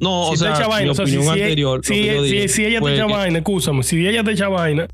[0.00, 0.84] No, si o sea, vaina.
[0.86, 3.06] mi O sea, opinión si- anterior, lo si, yo si- dije si ella te echa
[3.06, 3.82] que- vaina, escúchame.
[3.82, 4.86] Si ella te echa vaina,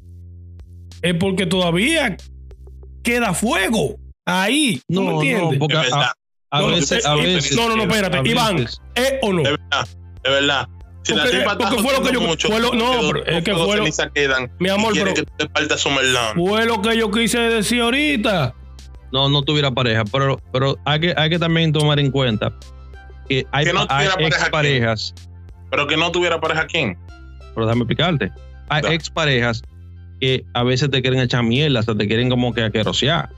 [1.02, 2.16] es porque todavía
[3.02, 3.96] queda fuego
[4.28, 4.80] ahí.
[4.88, 5.58] ¿Tú No, me no, entiendes?
[5.58, 6.14] porque Es a,
[6.50, 7.56] a No, veces, eh, a eh, veces.
[7.56, 8.28] no, no, no, espérate.
[8.28, 9.42] Iván, ¿Eh o no?
[9.42, 9.88] de verdad,
[10.24, 10.68] de verdad.
[11.02, 13.24] Si la Porque- tipa está porque fue lo que yo- mucho, fue lo- no, pero
[13.24, 15.48] es que fue lo- quedan Mi amor, pero- que te.
[16.34, 18.54] Fue lo que yo quise decir ahorita.
[19.10, 22.52] No, no tuviera pareja, pero, pero hay, que, hay que también tomar en cuenta
[23.26, 25.14] que hay, Que no hay tuviera pareja, exparejas,
[25.70, 26.98] Pero que no tuviera pareja, ¿quién?
[27.54, 28.30] pero déjame explicarte,
[28.68, 28.92] hay Da.
[28.92, 29.62] exparejas
[30.20, 33.30] que a veces te quieren echar mierda, hasta te quieren como que aquerosear.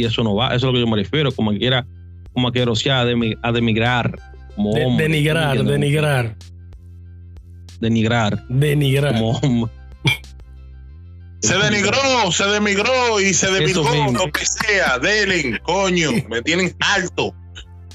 [0.00, 1.86] Y eso no va, eso es lo que yo me refiero, como que quiera,
[2.32, 4.16] como aquerosear, a, demi- a denigrar.
[4.56, 5.80] Como De- hombre, denigrar, ¿tú me entiendes?
[5.80, 6.36] denigrar,
[7.80, 9.12] Denigrar denigrar.
[9.14, 9.72] como hombre.
[11.42, 14.12] Se denigró, se demigró y se mismo.
[14.12, 14.98] lo que sea.
[14.98, 17.34] Delen, coño, me tienen alto.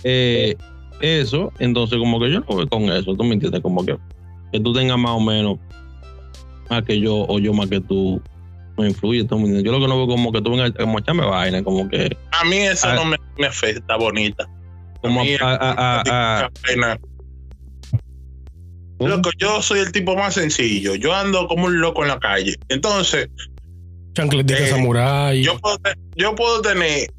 [0.04, 0.56] Eh,
[1.00, 3.96] eso, entonces como que yo no voy con eso, tú me entiendes, como que,
[4.52, 5.60] que tú tengas más o menos
[6.72, 8.20] más que yo o yo más que tú,
[8.78, 9.64] me influye, tú me entiendes.
[9.64, 12.16] Yo lo que no veo como que tú vengas como a echarme vaina, como que,
[12.32, 12.96] A mí eso Ah.
[12.96, 14.48] no me, me afecta, bonita.
[15.02, 17.00] como a, a- a- a- a- Vaina.
[19.00, 20.96] Loco, yo soy el tipo más sencillo.
[20.96, 22.56] Yo ando como un loco en la calle.
[22.70, 23.30] Entonces,
[24.14, 25.44] Chancletica Eh, samurai.
[25.44, 25.78] yo puedo,
[26.16, 27.10] yo puedo tener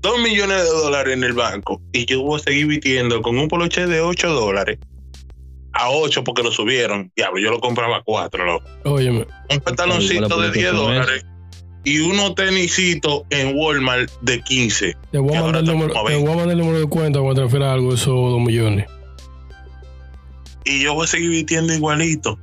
[0.00, 3.48] dos millones de dólares en el banco y yo voy a seguir vistiendo con un
[3.48, 4.78] poloche de 8 dólares
[5.74, 7.12] a 8 porque lo subieron.
[7.14, 8.66] Diablo, yo lo compraba a 4, loco.
[8.84, 9.26] Óyeme.
[9.50, 10.80] Un pantaloncito de 10 ¿cuál es?
[10.80, 11.24] dólares
[11.84, 14.96] y unos tenisitos en Walmart de 15.
[15.12, 17.34] Te voy, a mandar el número, te voy a mandar el número de cuenta cuando
[17.42, 18.86] transfiera algo, esos dos millones.
[20.64, 22.38] Y yo voy a seguir vistiendo igualito.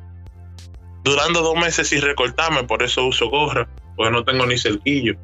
[1.03, 5.15] Durando dos meses sin recortarme, por eso uso gorra, porque no tengo ni cerquillo.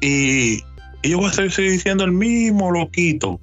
[0.00, 0.54] Y,
[1.02, 3.40] y yo voy a seguir seguir siendo el mismo loquito.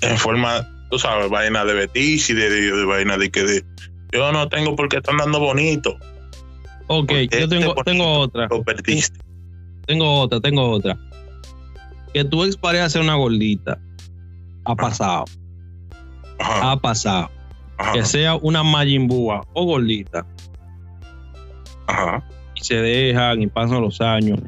[0.00, 3.64] En forma, tú sabes, vaina de Betis y de, de- de vaina de que de,
[4.12, 5.96] yo no tengo por qué estar andando bonito.
[6.86, 9.18] ok, Porque yo tengo, este tengo otra, Lo perdiste.
[9.86, 10.96] tengo otra, tengo otra.
[12.14, 13.78] Que tu ex pareja sea una gordita,
[14.64, 15.24] ha pasado,
[16.38, 17.30] Ajá, ha pasado.
[17.78, 20.24] ajá, Que sea una mayimbúa o gordita,
[21.86, 22.22] ajá.
[22.54, 24.38] y se dejan y pasan los años.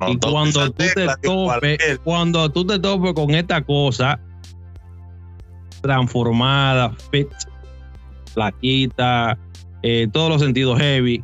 [0.00, 4.20] No y cuando tú te topes, cuando tú te topes con esta cosa
[5.80, 7.28] transformada, fit,
[8.32, 9.38] flaquita,
[9.82, 11.22] eh, todos los sentidos heavy,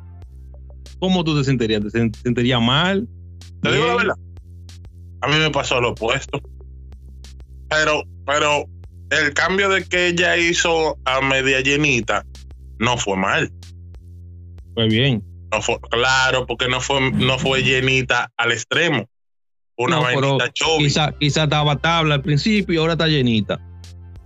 [0.98, 1.82] ¿cómo tú te sentirías?
[1.82, 3.08] ¿Te sen- sentirías mal?
[3.62, 4.14] Te digo la verdad.
[5.22, 6.40] A mí me pasó lo opuesto.
[7.68, 8.66] Pero, pero
[9.10, 12.24] el cambio de que ella hizo a media llenita
[12.78, 13.50] no fue mal.
[14.74, 15.22] Pues bien.
[15.52, 19.06] No fue, claro, porque no fue, no fue llenita al extremo.
[19.76, 20.50] Una No, vainita.
[20.78, 23.60] Quizá, quizá estaba tabla al principio y ahora está llenita.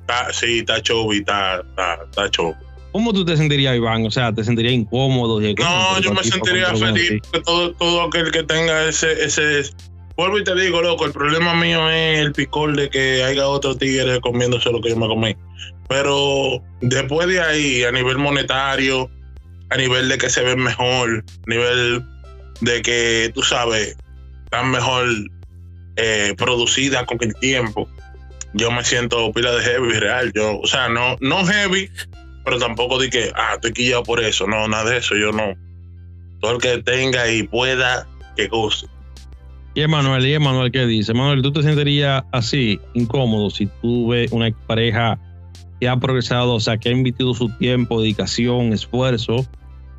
[0.08, 2.54] Está- sí, está chubby, está, está, está chubby.
[2.92, 4.06] ¿Cómo tú te sentirías, Iván?
[4.06, 5.34] O sea, ¿te sentirías incómodo?
[5.34, 9.70] ¿cómo No, yo me sentiría feliz porque todo, todo aquel que tenga ese, ese.
[10.16, 13.76] Vuelvo y te digo, loco, el problema mío es el picor de que haya otro
[13.76, 15.36] tigre comiéndose lo que yo me comí.
[15.88, 19.10] Pero después de ahí, a nivel monetario,
[19.68, 22.02] a nivel de que se ven mejor, a nivel
[22.62, 23.94] de que, tú sabes,
[24.44, 25.06] están mejor
[25.96, 27.86] eh, producidas con el tiempo,
[28.54, 30.32] yo me siento pila de heavy real.
[30.34, 31.90] Yo, o sea, no, no heavy,
[32.44, 34.46] pero tampoco de que, ah, estoy quillado por eso.
[34.46, 35.54] No, nada de eso, yo no.
[36.40, 38.06] Todo el que tenga y pueda,
[38.36, 38.86] que goce.
[39.74, 41.14] Y Emanuel, ¿y Emanuel qué dice?
[41.14, 45.18] Manuel, ¿tú te sentirías así, incómodo, si tú ves una pareja
[45.80, 49.46] que ha progresado, o sea, que ha invertido su tiempo, dedicación, esfuerzo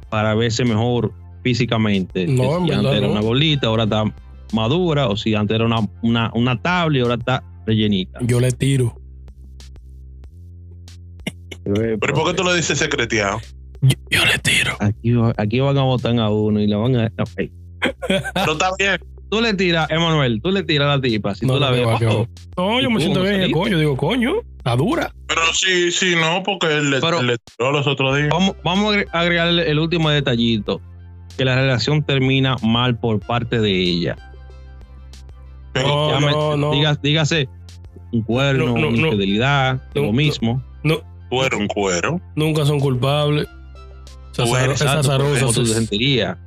[0.09, 2.27] para verse mejor físicamente?
[2.27, 4.03] No, Que si verdad antes era una bolita, ahora está
[4.51, 8.19] madura, o si antes era una, una, una tabla y ahora está rellenita.
[8.21, 8.95] Yo le tiro.
[11.63, 13.39] Pero ¿por qué tú lo dices secreteado?
[13.81, 14.75] Yo, yo le tiro.
[14.79, 17.05] Aquí, va- aquí van a votar a uno y la van a...
[17.05, 17.51] ok.
[18.33, 18.97] Pero está bien.
[19.29, 21.85] Tú le tiras, Emanuel, tú le tiras a la tipa, si No, tú la ves,
[21.85, 21.99] oh, va.
[22.57, 23.35] No, yo ¿Y me siento bien.
[23.35, 23.53] saliste?
[23.53, 25.13] Coño, digo, coño, está dura.
[25.27, 28.29] Pero sí, sí, no, porque él le, Pero- le tiró los otros días.
[28.31, 30.81] Vamos, vamos a agre- agregarle el último detallito.
[31.37, 34.17] Que la relación termina mal por parte de ella.
[35.75, 36.71] No, no, no.
[37.01, 37.47] dígase
[38.11, 39.07] un cuerno, No, no, una no.
[39.07, 40.13] infidelidad, No, lo no.
[40.13, 40.63] mismo.
[41.31, 42.19] Tú eres un cuero.
[42.35, 43.47] Nunca son culpables.
[44.31, 46.37] Esa Tú eres, esa Exacto, azarosa ¿Cómo tú te se- sentirías?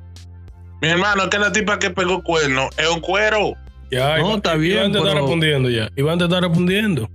[0.81, 3.53] Mi hermano, que la tipa que pegó cuerno es un cuero.
[3.89, 5.89] Ya, No, Iván- está bien, Iván te está pero- respondiendo ya.
[5.95, 7.09] Iván te está respondiendo.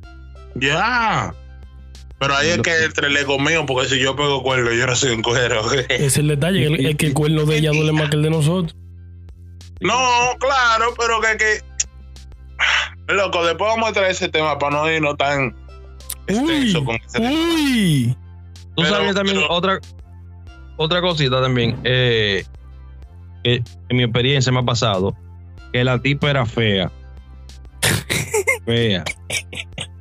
[0.55, 1.35] Ya.
[2.19, 4.97] Pero ahí es que entre el ego mío, porque si yo pego cuerno, yo no
[4.97, 5.61] soy un cuero.
[5.91, 8.31] Es el detalle, el, el que el cuerno de ella duele más que el de
[8.31, 8.75] nosotros.
[9.81, 9.95] no,
[10.41, 11.61] claro, pero que, que.
[13.09, 15.55] Loco, después vamos a traer ese tema para no irnos tan
[16.27, 17.31] extenso Uy, con ese tema.
[17.31, 18.17] uy.
[18.77, 19.79] Tú Pero- sabías también pero- otra,
[20.77, 21.79] otra cosita también.
[21.85, 22.45] eh,
[23.43, 25.17] que en mi experiencia me ha pasado.
[25.73, 26.91] Que la tipa era fea.
[28.67, 29.05] fea.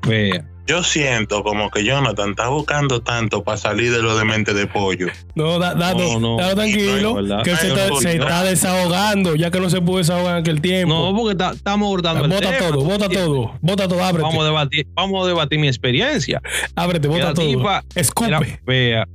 [0.04, 0.46] Fea.
[0.68, 4.68] Yo siento como que Jonathan está buscando tanto para salir de lo de mente de
[4.68, 5.08] pollo.
[5.34, 6.38] No, da, da, No, no, no.
[6.38, 8.24] da tranquilo, que se, No, está, no, se no.
[8.26, 10.94] está desahogando, ya que no se pudo desahogar en aquel tiempo.
[10.94, 12.68] No, porque ta- estamos abordando el bota tema.
[12.72, 16.42] todo, bota todo, bota todo, ábrete, Vamos a debatir, vamos a debatir mi experiencia.
[16.76, 17.46] ábrete, bota todo.
[17.48, 18.60] tipa era Escupe.
[18.66, 19.08] fea,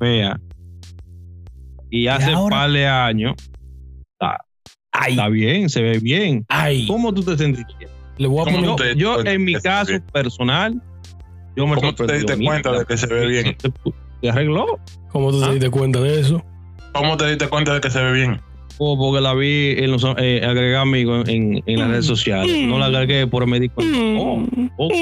[0.00, 0.40] fea.
[1.90, 2.56] Y hace ahora?
[2.56, 3.34] par de años
[4.96, 6.46] Ay, está bien, se ve bien.
[6.48, 6.86] ay.
[6.86, 7.90] ¿Cómo tú te sentirías?
[8.16, 8.96] Le voy a ¿Cómo poner.
[8.96, 10.80] Yo, en mi caso personal,
[11.56, 13.56] yo me ¿Cómo tú te diste Mira, cuenta de que se ve bien?
[14.20, 14.78] Se, arregló.
[15.10, 15.50] ¿Cómo tú te Ah.
[15.52, 16.42] diste cuenta de eso?
[16.92, 18.40] ¿Cómo te diste cuenta de que se ve bien?
[18.78, 22.66] Oh, porque la vi en los eh, agregar amigos en, en las redes sociales.
[22.66, 23.96] No la agregué por me di cuenta.
[24.18, 24.42] Oh,
[24.78, 24.92] ok.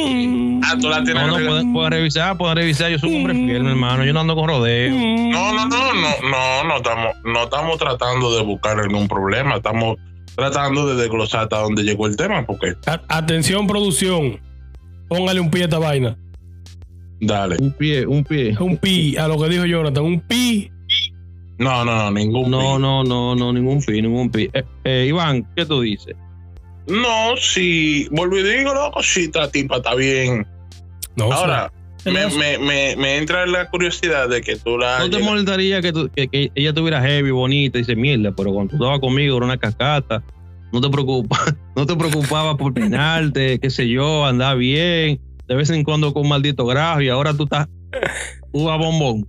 [0.64, 1.48] Ah, tú la tienes No, no, agregada.
[1.48, 2.90] pueden, pueden revisar, pueden revisar.
[2.90, 4.04] Yo soy un hombre fiel, mi hermano.
[4.04, 4.90] Yo no ando con rodeo.
[4.94, 9.96] No, no, no, no, no, no estamos, no estamos tratando de buscar ningún problema, estamos
[10.36, 14.38] tratando de desglosar hasta dónde llegó el tema, porque A- atención, producción.
[15.08, 16.18] Póngale un pi a esta vaina.
[17.22, 17.56] Dale.
[17.60, 18.56] Un pie, un pie.
[18.60, 20.04] Un pi a lo que dijo Jonathan.
[20.04, 20.70] Un pi.
[21.58, 22.82] No, no, no, ningún No, pi.
[22.82, 24.50] no, no, no, ningún pi, ningún pi.
[24.52, 26.14] Eh, eh, Iván, ¿qué tú dices?
[26.88, 30.44] No, si vuelvo y digo, loco, si esta tipa está bien.
[31.14, 31.70] No, Ahora,
[32.04, 34.98] me, me, me, me entra la curiosidad de que tú la.
[34.98, 38.32] ¿No te llegas- molestaría que, tú- que, que ella tuviera heavy, bonita y dice mierda,
[38.34, 40.24] pero cuando tú estabas conmigo era una cascata?
[40.72, 41.38] No te preocupa,
[41.76, 46.22] no te preocupaba por peinarte, qué sé yo, andaba bien, de vez en cuando con
[46.22, 47.66] un maldito grajo y ahora tú estás
[48.52, 49.26] uva bombón.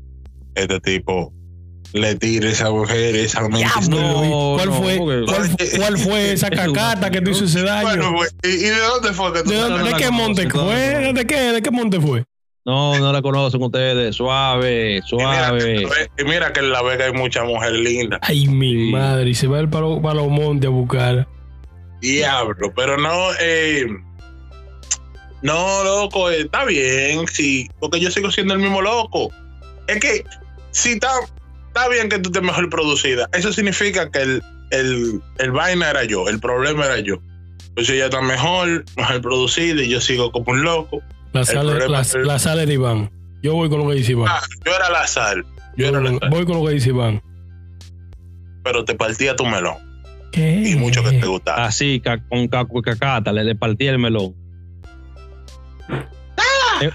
[0.56, 1.34] Este tipo
[1.93, 3.65] le tira esa mujer, esa mente.
[3.89, 7.88] No, ¿Cuál, no, fue, porque- cuál, cuál fue esa cacata que te hizo ese daño?
[7.88, 11.13] Bueno, pues, ¿y, y de dónde fue que tú ¿De, dónde- de qué monte fue?
[11.13, 12.23] ¿De qué, ¿De qué monte fue?
[12.65, 15.60] No, no la conocen ustedes, suave, Y mira, suave.
[16.15, 18.19] que- y mira que en La Vega hay mucha mujer linda.
[18.21, 18.91] Ay, mi Sí.
[18.91, 19.30] madre.
[19.30, 21.28] Y se va el para, para los montes a buscar.
[22.02, 23.86] Diablo, pero no, eh,
[25.43, 29.29] no, loco, está bien, sí, porque yo sigo siendo el mismo loco.
[29.88, 30.23] Es que
[30.71, 31.10] si está,
[31.67, 36.03] está bien que tú estés mejor producida, eso significa que el, el, el vaina era
[36.06, 37.17] yo, el problema era yo.
[37.75, 41.01] Pues ella está mejor, mejor producida y yo sigo como un loco.
[41.34, 43.12] La problema la, es el- la de Iván.
[43.41, 44.27] Yo voy con lo que dice Iván.
[44.29, 45.43] Ah, yo era la sal,
[45.75, 47.21] yo Yo era la voy, sal, voy con lo que dice Iván.
[48.63, 49.75] pero te partía tu melón
[50.32, 50.63] ¿Qué?
[50.69, 51.65] y mucho que te gustaba.
[51.65, 54.34] Así, ca- con caco y cacata, le, le partí el melón.
[56.82, 56.89] Eh,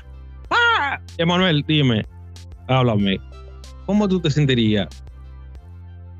[0.50, 2.06] ah, Emanuel, dime,
[2.66, 3.20] háblame.
[3.86, 4.88] ¿Cómo tú te sentirías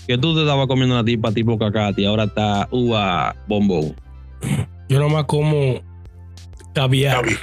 [0.07, 3.95] que tú te estabas comiendo una tipa tipo cacata y ahora está uva bombón?
[4.89, 5.83] Yo nomás como
[6.75, 7.23] caviar.
[7.23, 7.37] Caviar,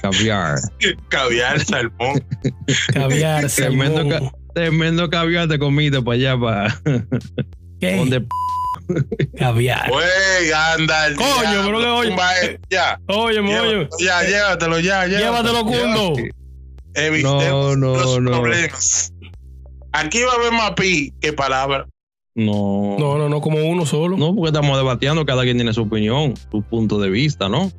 [0.00, 0.58] Caviar.
[1.08, 2.24] caviar salmón.
[2.92, 4.32] Caviar, Tremendo salmón.
[4.54, 6.80] Tremendo caviar te comiste para allá, para
[7.80, 8.26] ¿Qué?
[9.38, 9.90] Caviar.
[9.90, 11.06] Güey, anda.
[11.06, 14.04] el Coño, pero que oye- eh, Ya, llévatelo, oye.
[14.04, 16.14] ya, llévatelo, ya, Llévatelo, Cundo.
[16.94, 18.30] Evitemos No, no, los no.
[18.42, 19.12] problemas.
[19.92, 21.86] Aquí va a haber más pi que palabra.
[22.34, 22.96] No.
[22.98, 24.16] No, no, no, como uno solo.
[24.16, 27.70] No, porque estamos debatiendo, cada quien tiene su opinión, su punto de vista, ¿no?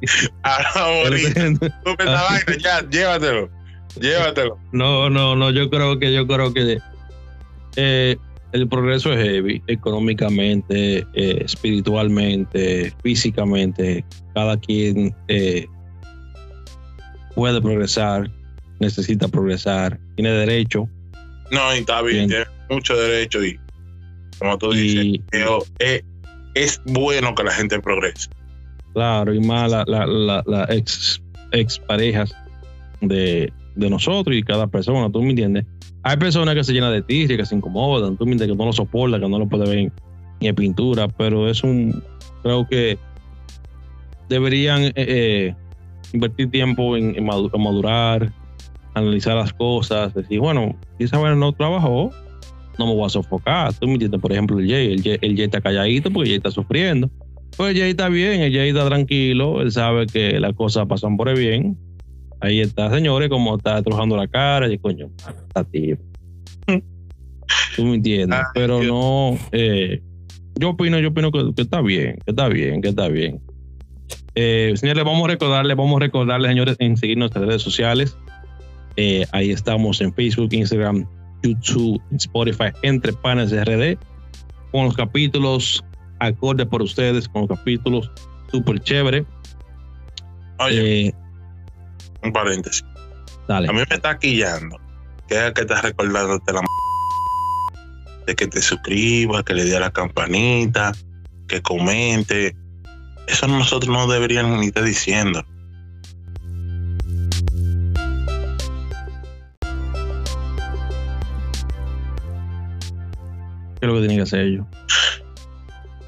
[0.42, 1.16] Ahora,
[1.84, 3.48] tú vaina, ya, llévatelo.
[4.00, 4.58] Llévatelo.
[4.72, 6.78] No, no, no, yo creo que, yo creo que
[7.76, 8.16] eh,
[8.54, 15.66] el progreso es heavy, económicamente, eh, espiritualmente, físicamente, cada quien eh,
[17.34, 18.30] puede progresar,
[18.80, 20.88] necesita progresar, tiene derecho
[21.50, 23.58] No, y está bien, tiene mucho derecho y,
[24.38, 26.02] como tú dices, y, pero, eh,
[26.54, 28.30] es bueno que la gente progrese.
[28.92, 31.20] claro, y más la, la, la- la ex,
[31.52, 32.32] ex parejas
[33.00, 35.64] de, de nosotros y cada persona, ¿tú me entiendes?
[36.04, 39.20] Hay personas que se llenan de tirria, que se incomodan, tú que no lo soportan,
[39.20, 39.92] que no lo pueden ver
[40.40, 42.02] ni en pintura, pero es un,
[42.42, 42.98] creo que
[44.28, 45.54] deberían eh, eh,
[46.12, 48.32] invertir tiempo en, en madu- en madurar,
[48.94, 52.10] analizar las cosas, decir, bueno, esa vaina no trabajó,
[52.78, 55.36] no me voy a sofocar, tú me entiendes, por ejemplo, el Jay, el Jay, el
[55.36, 57.10] Jay está calladito porque el Jay está sufriendo.
[57.56, 61.16] Pues el Jay está bien, el Jay está tranquilo, él sabe que las cosas pasan
[61.16, 61.78] por el bien.
[62.44, 65.08] Ahí está, señores, como está trabajando la cara, y coño,
[65.48, 65.96] está tío.
[67.76, 68.92] Tú me entiendes, Ay, pero Dios.
[68.92, 70.00] no, eh,
[70.58, 73.40] yo opino, yo opino que, que está bien, que está bien, que está bien.
[74.34, 78.16] Eh, señores, vamos a recordarle, vamos a recordarle, señores, en seguir nuestras redes sociales.
[78.96, 81.06] Eh, ahí estamos en Facebook, Instagram,
[81.42, 83.96] YouTube, Spotify, entre panes RD,
[84.70, 85.82] con los capítulos
[86.20, 88.10] acorde por ustedes, con los capítulos
[88.50, 89.24] súper chévere.
[90.60, 91.12] Oye, Eh,
[92.24, 92.84] un paréntesis.
[93.48, 93.68] dale.
[93.68, 94.78] A mí me está quillando.
[95.28, 96.68] Que es que estás recordándote la m-
[98.26, 100.92] de que te suscribas, que le dé a la campanita,
[101.48, 102.56] que comente.
[103.26, 105.44] Eso nosotros no deberíamos ni estar diciendo.
[113.80, 114.66] ¿Qué es lo que tienen que hacer ellos?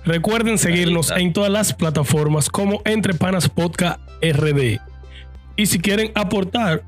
[0.05, 4.78] Recuerden seguirnos en todas las plataformas como Entre Panas Podcast RD.
[5.57, 6.82] Y si quieren aportar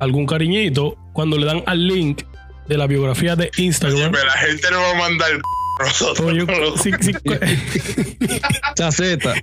[0.00, 2.22] algún cariñito, cuando le dan al link
[2.68, 5.40] de la biografía de Instagram, Pero la gente no va a mandar el
[5.80, 6.34] nosotros.
[6.34, 7.12] no sí- sí-
[8.76, 9.34] Se acepta.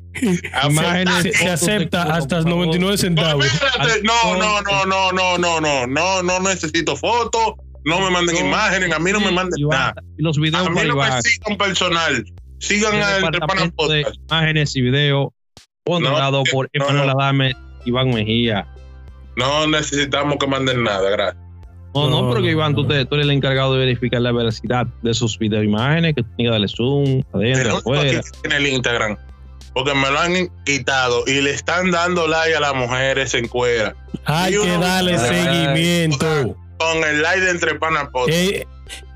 [0.68, 2.66] Imágenes, se, se acepta hasta por favor.
[2.68, 3.46] 99 No, centavos.
[4.04, 7.54] no, no, no, no, no, no, no, no, no, necesito fotos,
[7.86, 9.94] No me manden imágenes, a mí no me manden Iván, nada.
[10.18, 12.26] y los videos A mí no me sigan personal.
[12.60, 13.40] Sigan El al de
[13.76, 14.16] Podcast.
[14.30, 15.34] imágenes y video
[15.86, 17.20] controlado No, por no, Emanuel no.
[17.20, 17.56] Adame,
[17.86, 18.68] Iván Mejía.
[19.38, 21.44] No necesitamos que manden nada, gracias.
[21.94, 22.88] No, no, No, porque no, Iván, tú, no.
[22.90, 26.24] te- tú eres el encargado de verificar la veracidad de sus videos e imágenes, que
[26.24, 28.22] tú tienes que darle zoom, adentro, afuera.
[28.42, 29.18] tiene el Instagram.
[29.74, 30.34] Porque me lo han
[30.66, 33.94] quitado y le están dando like a las mujeres en cuera.
[34.26, 36.56] Hay Y que darle seguimiento.
[36.78, 38.08] Con el like de Entre Panas.
[38.28, 38.66] Eh,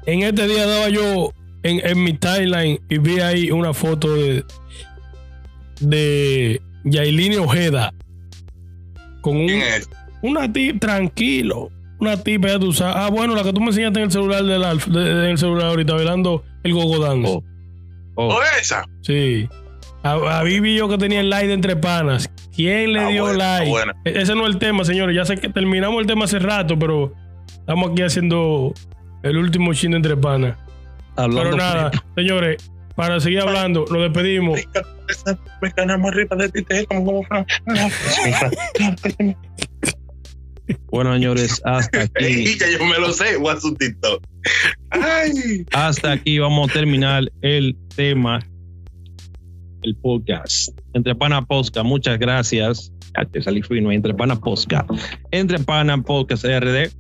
[0.06, 1.32] en este día daba yo
[1.64, 4.44] en, en mi timeline y vi ahí una foto de
[5.80, 7.94] de Yailini Ojeda
[9.22, 9.90] con un, ¿Quién es?
[10.22, 11.70] una tip tranquilo.
[12.00, 12.96] Una tipa, ya tú sabes.
[12.98, 15.32] Ah, bueno, la que tú me enseñaste en el celular del Alf, de- de- en
[15.32, 17.24] el celular ahorita, bailando el gogodán.
[17.26, 17.44] Oh.
[18.16, 18.86] Oh, ¿O esa?
[19.02, 19.50] Sí.
[20.04, 22.30] A, a mí vi yo que tenía el like de entre panas.
[22.56, 23.66] ¿Quién le Ah, dio bueno, like?
[23.66, 23.94] ah, bueno.
[24.06, 25.14] E- Ese no es el tema, señores.
[25.16, 27.14] Ya sé que terminamos el tema hace rato, pero
[27.48, 28.74] estamos aquí haciendo
[29.24, 30.58] el último chin de entre panas.
[31.18, 34.58] hablando Pero nada, señores, para seguir hablando, nos despedimos.
[35.62, 37.46] Me ganamos arriba de ti, te como como
[40.92, 42.56] Bueno, señores, hasta aquí.
[42.60, 43.38] Ya yo me lo sé,
[43.78, 44.24] TikTok.
[44.92, 48.40] Ay, Hasta aquí vamos a terminar el tema,
[49.82, 50.70] el podcast.
[50.94, 52.92] Entre Pana Posca, muchas gracias.
[53.18, 54.86] Ya te salí fino, Entre Pana Posca.
[55.32, 56.92] Entre Pana Podcast RD.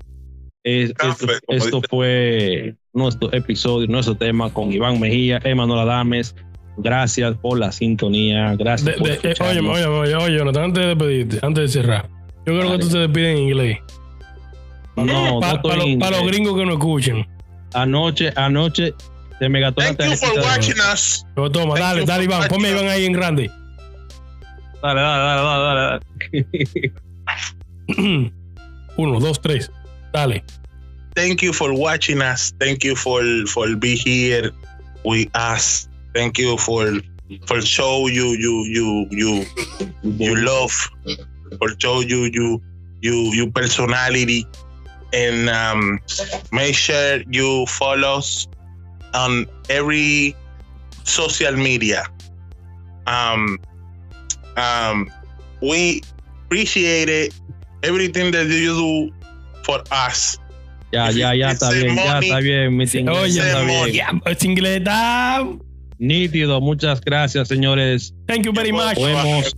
[0.63, 6.35] Es- esto, esto fue nuestro episodio, nuestro tema con Iván Mejía, Emanuel Adames.
[6.81, 8.55] Gracias por la sintonía.
[8.57, 11.81] Gracias De- por de- eh, oye, oye, oye, oye, Jonathan, antes de despedirte, antes de
[11.81, 12.71] cerrar, yo creo Dale.
[12.71, 13.77] que tú te despides en inglés.
[14.95, 16.23] No, no Para estoy en los inglés.
[16.27, 17.27] gringos que no escuchen.
[17.73, 18.93] Anoche, anoche,
[19.39, 19.95] de Megatron.
[19.95, 21.25] thank you for watching us.
[21.35, 23.51] Pero toma, Thank dale, you dale, for Iván, ponme Iván ahí en grande.
[24.81, 25.99] Dale, dale, dale, dale,
[26.61, 26.93] dale.
[28.97, 29.71] Uno, dos, tres.
[30.13, 30.43] Dale.
[31.15, 32.53] Thank you for watching us.
[32.59, 34.51] Thank you for for be here
[35.03, 35.88] with us.
[36.13, 36.93] Thank you for
[37.45, 39.45] for show you you you you
[40.03, 40.71] you love
[41.59, 42.61] for show you you
[43.01, 44.45] you you personality
[45.13, 45.99] and um,
[46.51, 48.47] make sure you follow us
[49.13, 50.35] on every
[51.03, 52.05] social media.
[53.07, 53.57] Um,
[54.57, 55.09] um,
[55.61, 56.01] we
[56.45, 57.33] appreciate it
[57.83, 59.13] everything that you do
[59.63, 60.37] for us.
[60.91, 62.75] Ya, ya, ya está bien, ya está bien.
[62.75, 63.93] Mi inglés Oye, ya está bien.
[63.93, 65.45] Ya, ese inglés está-
[65.99, 68.15] Nítido, muchas gracias, señores.
[68.25, 68.97] Thank you very much.
[68.97, 69.55] Nos vemos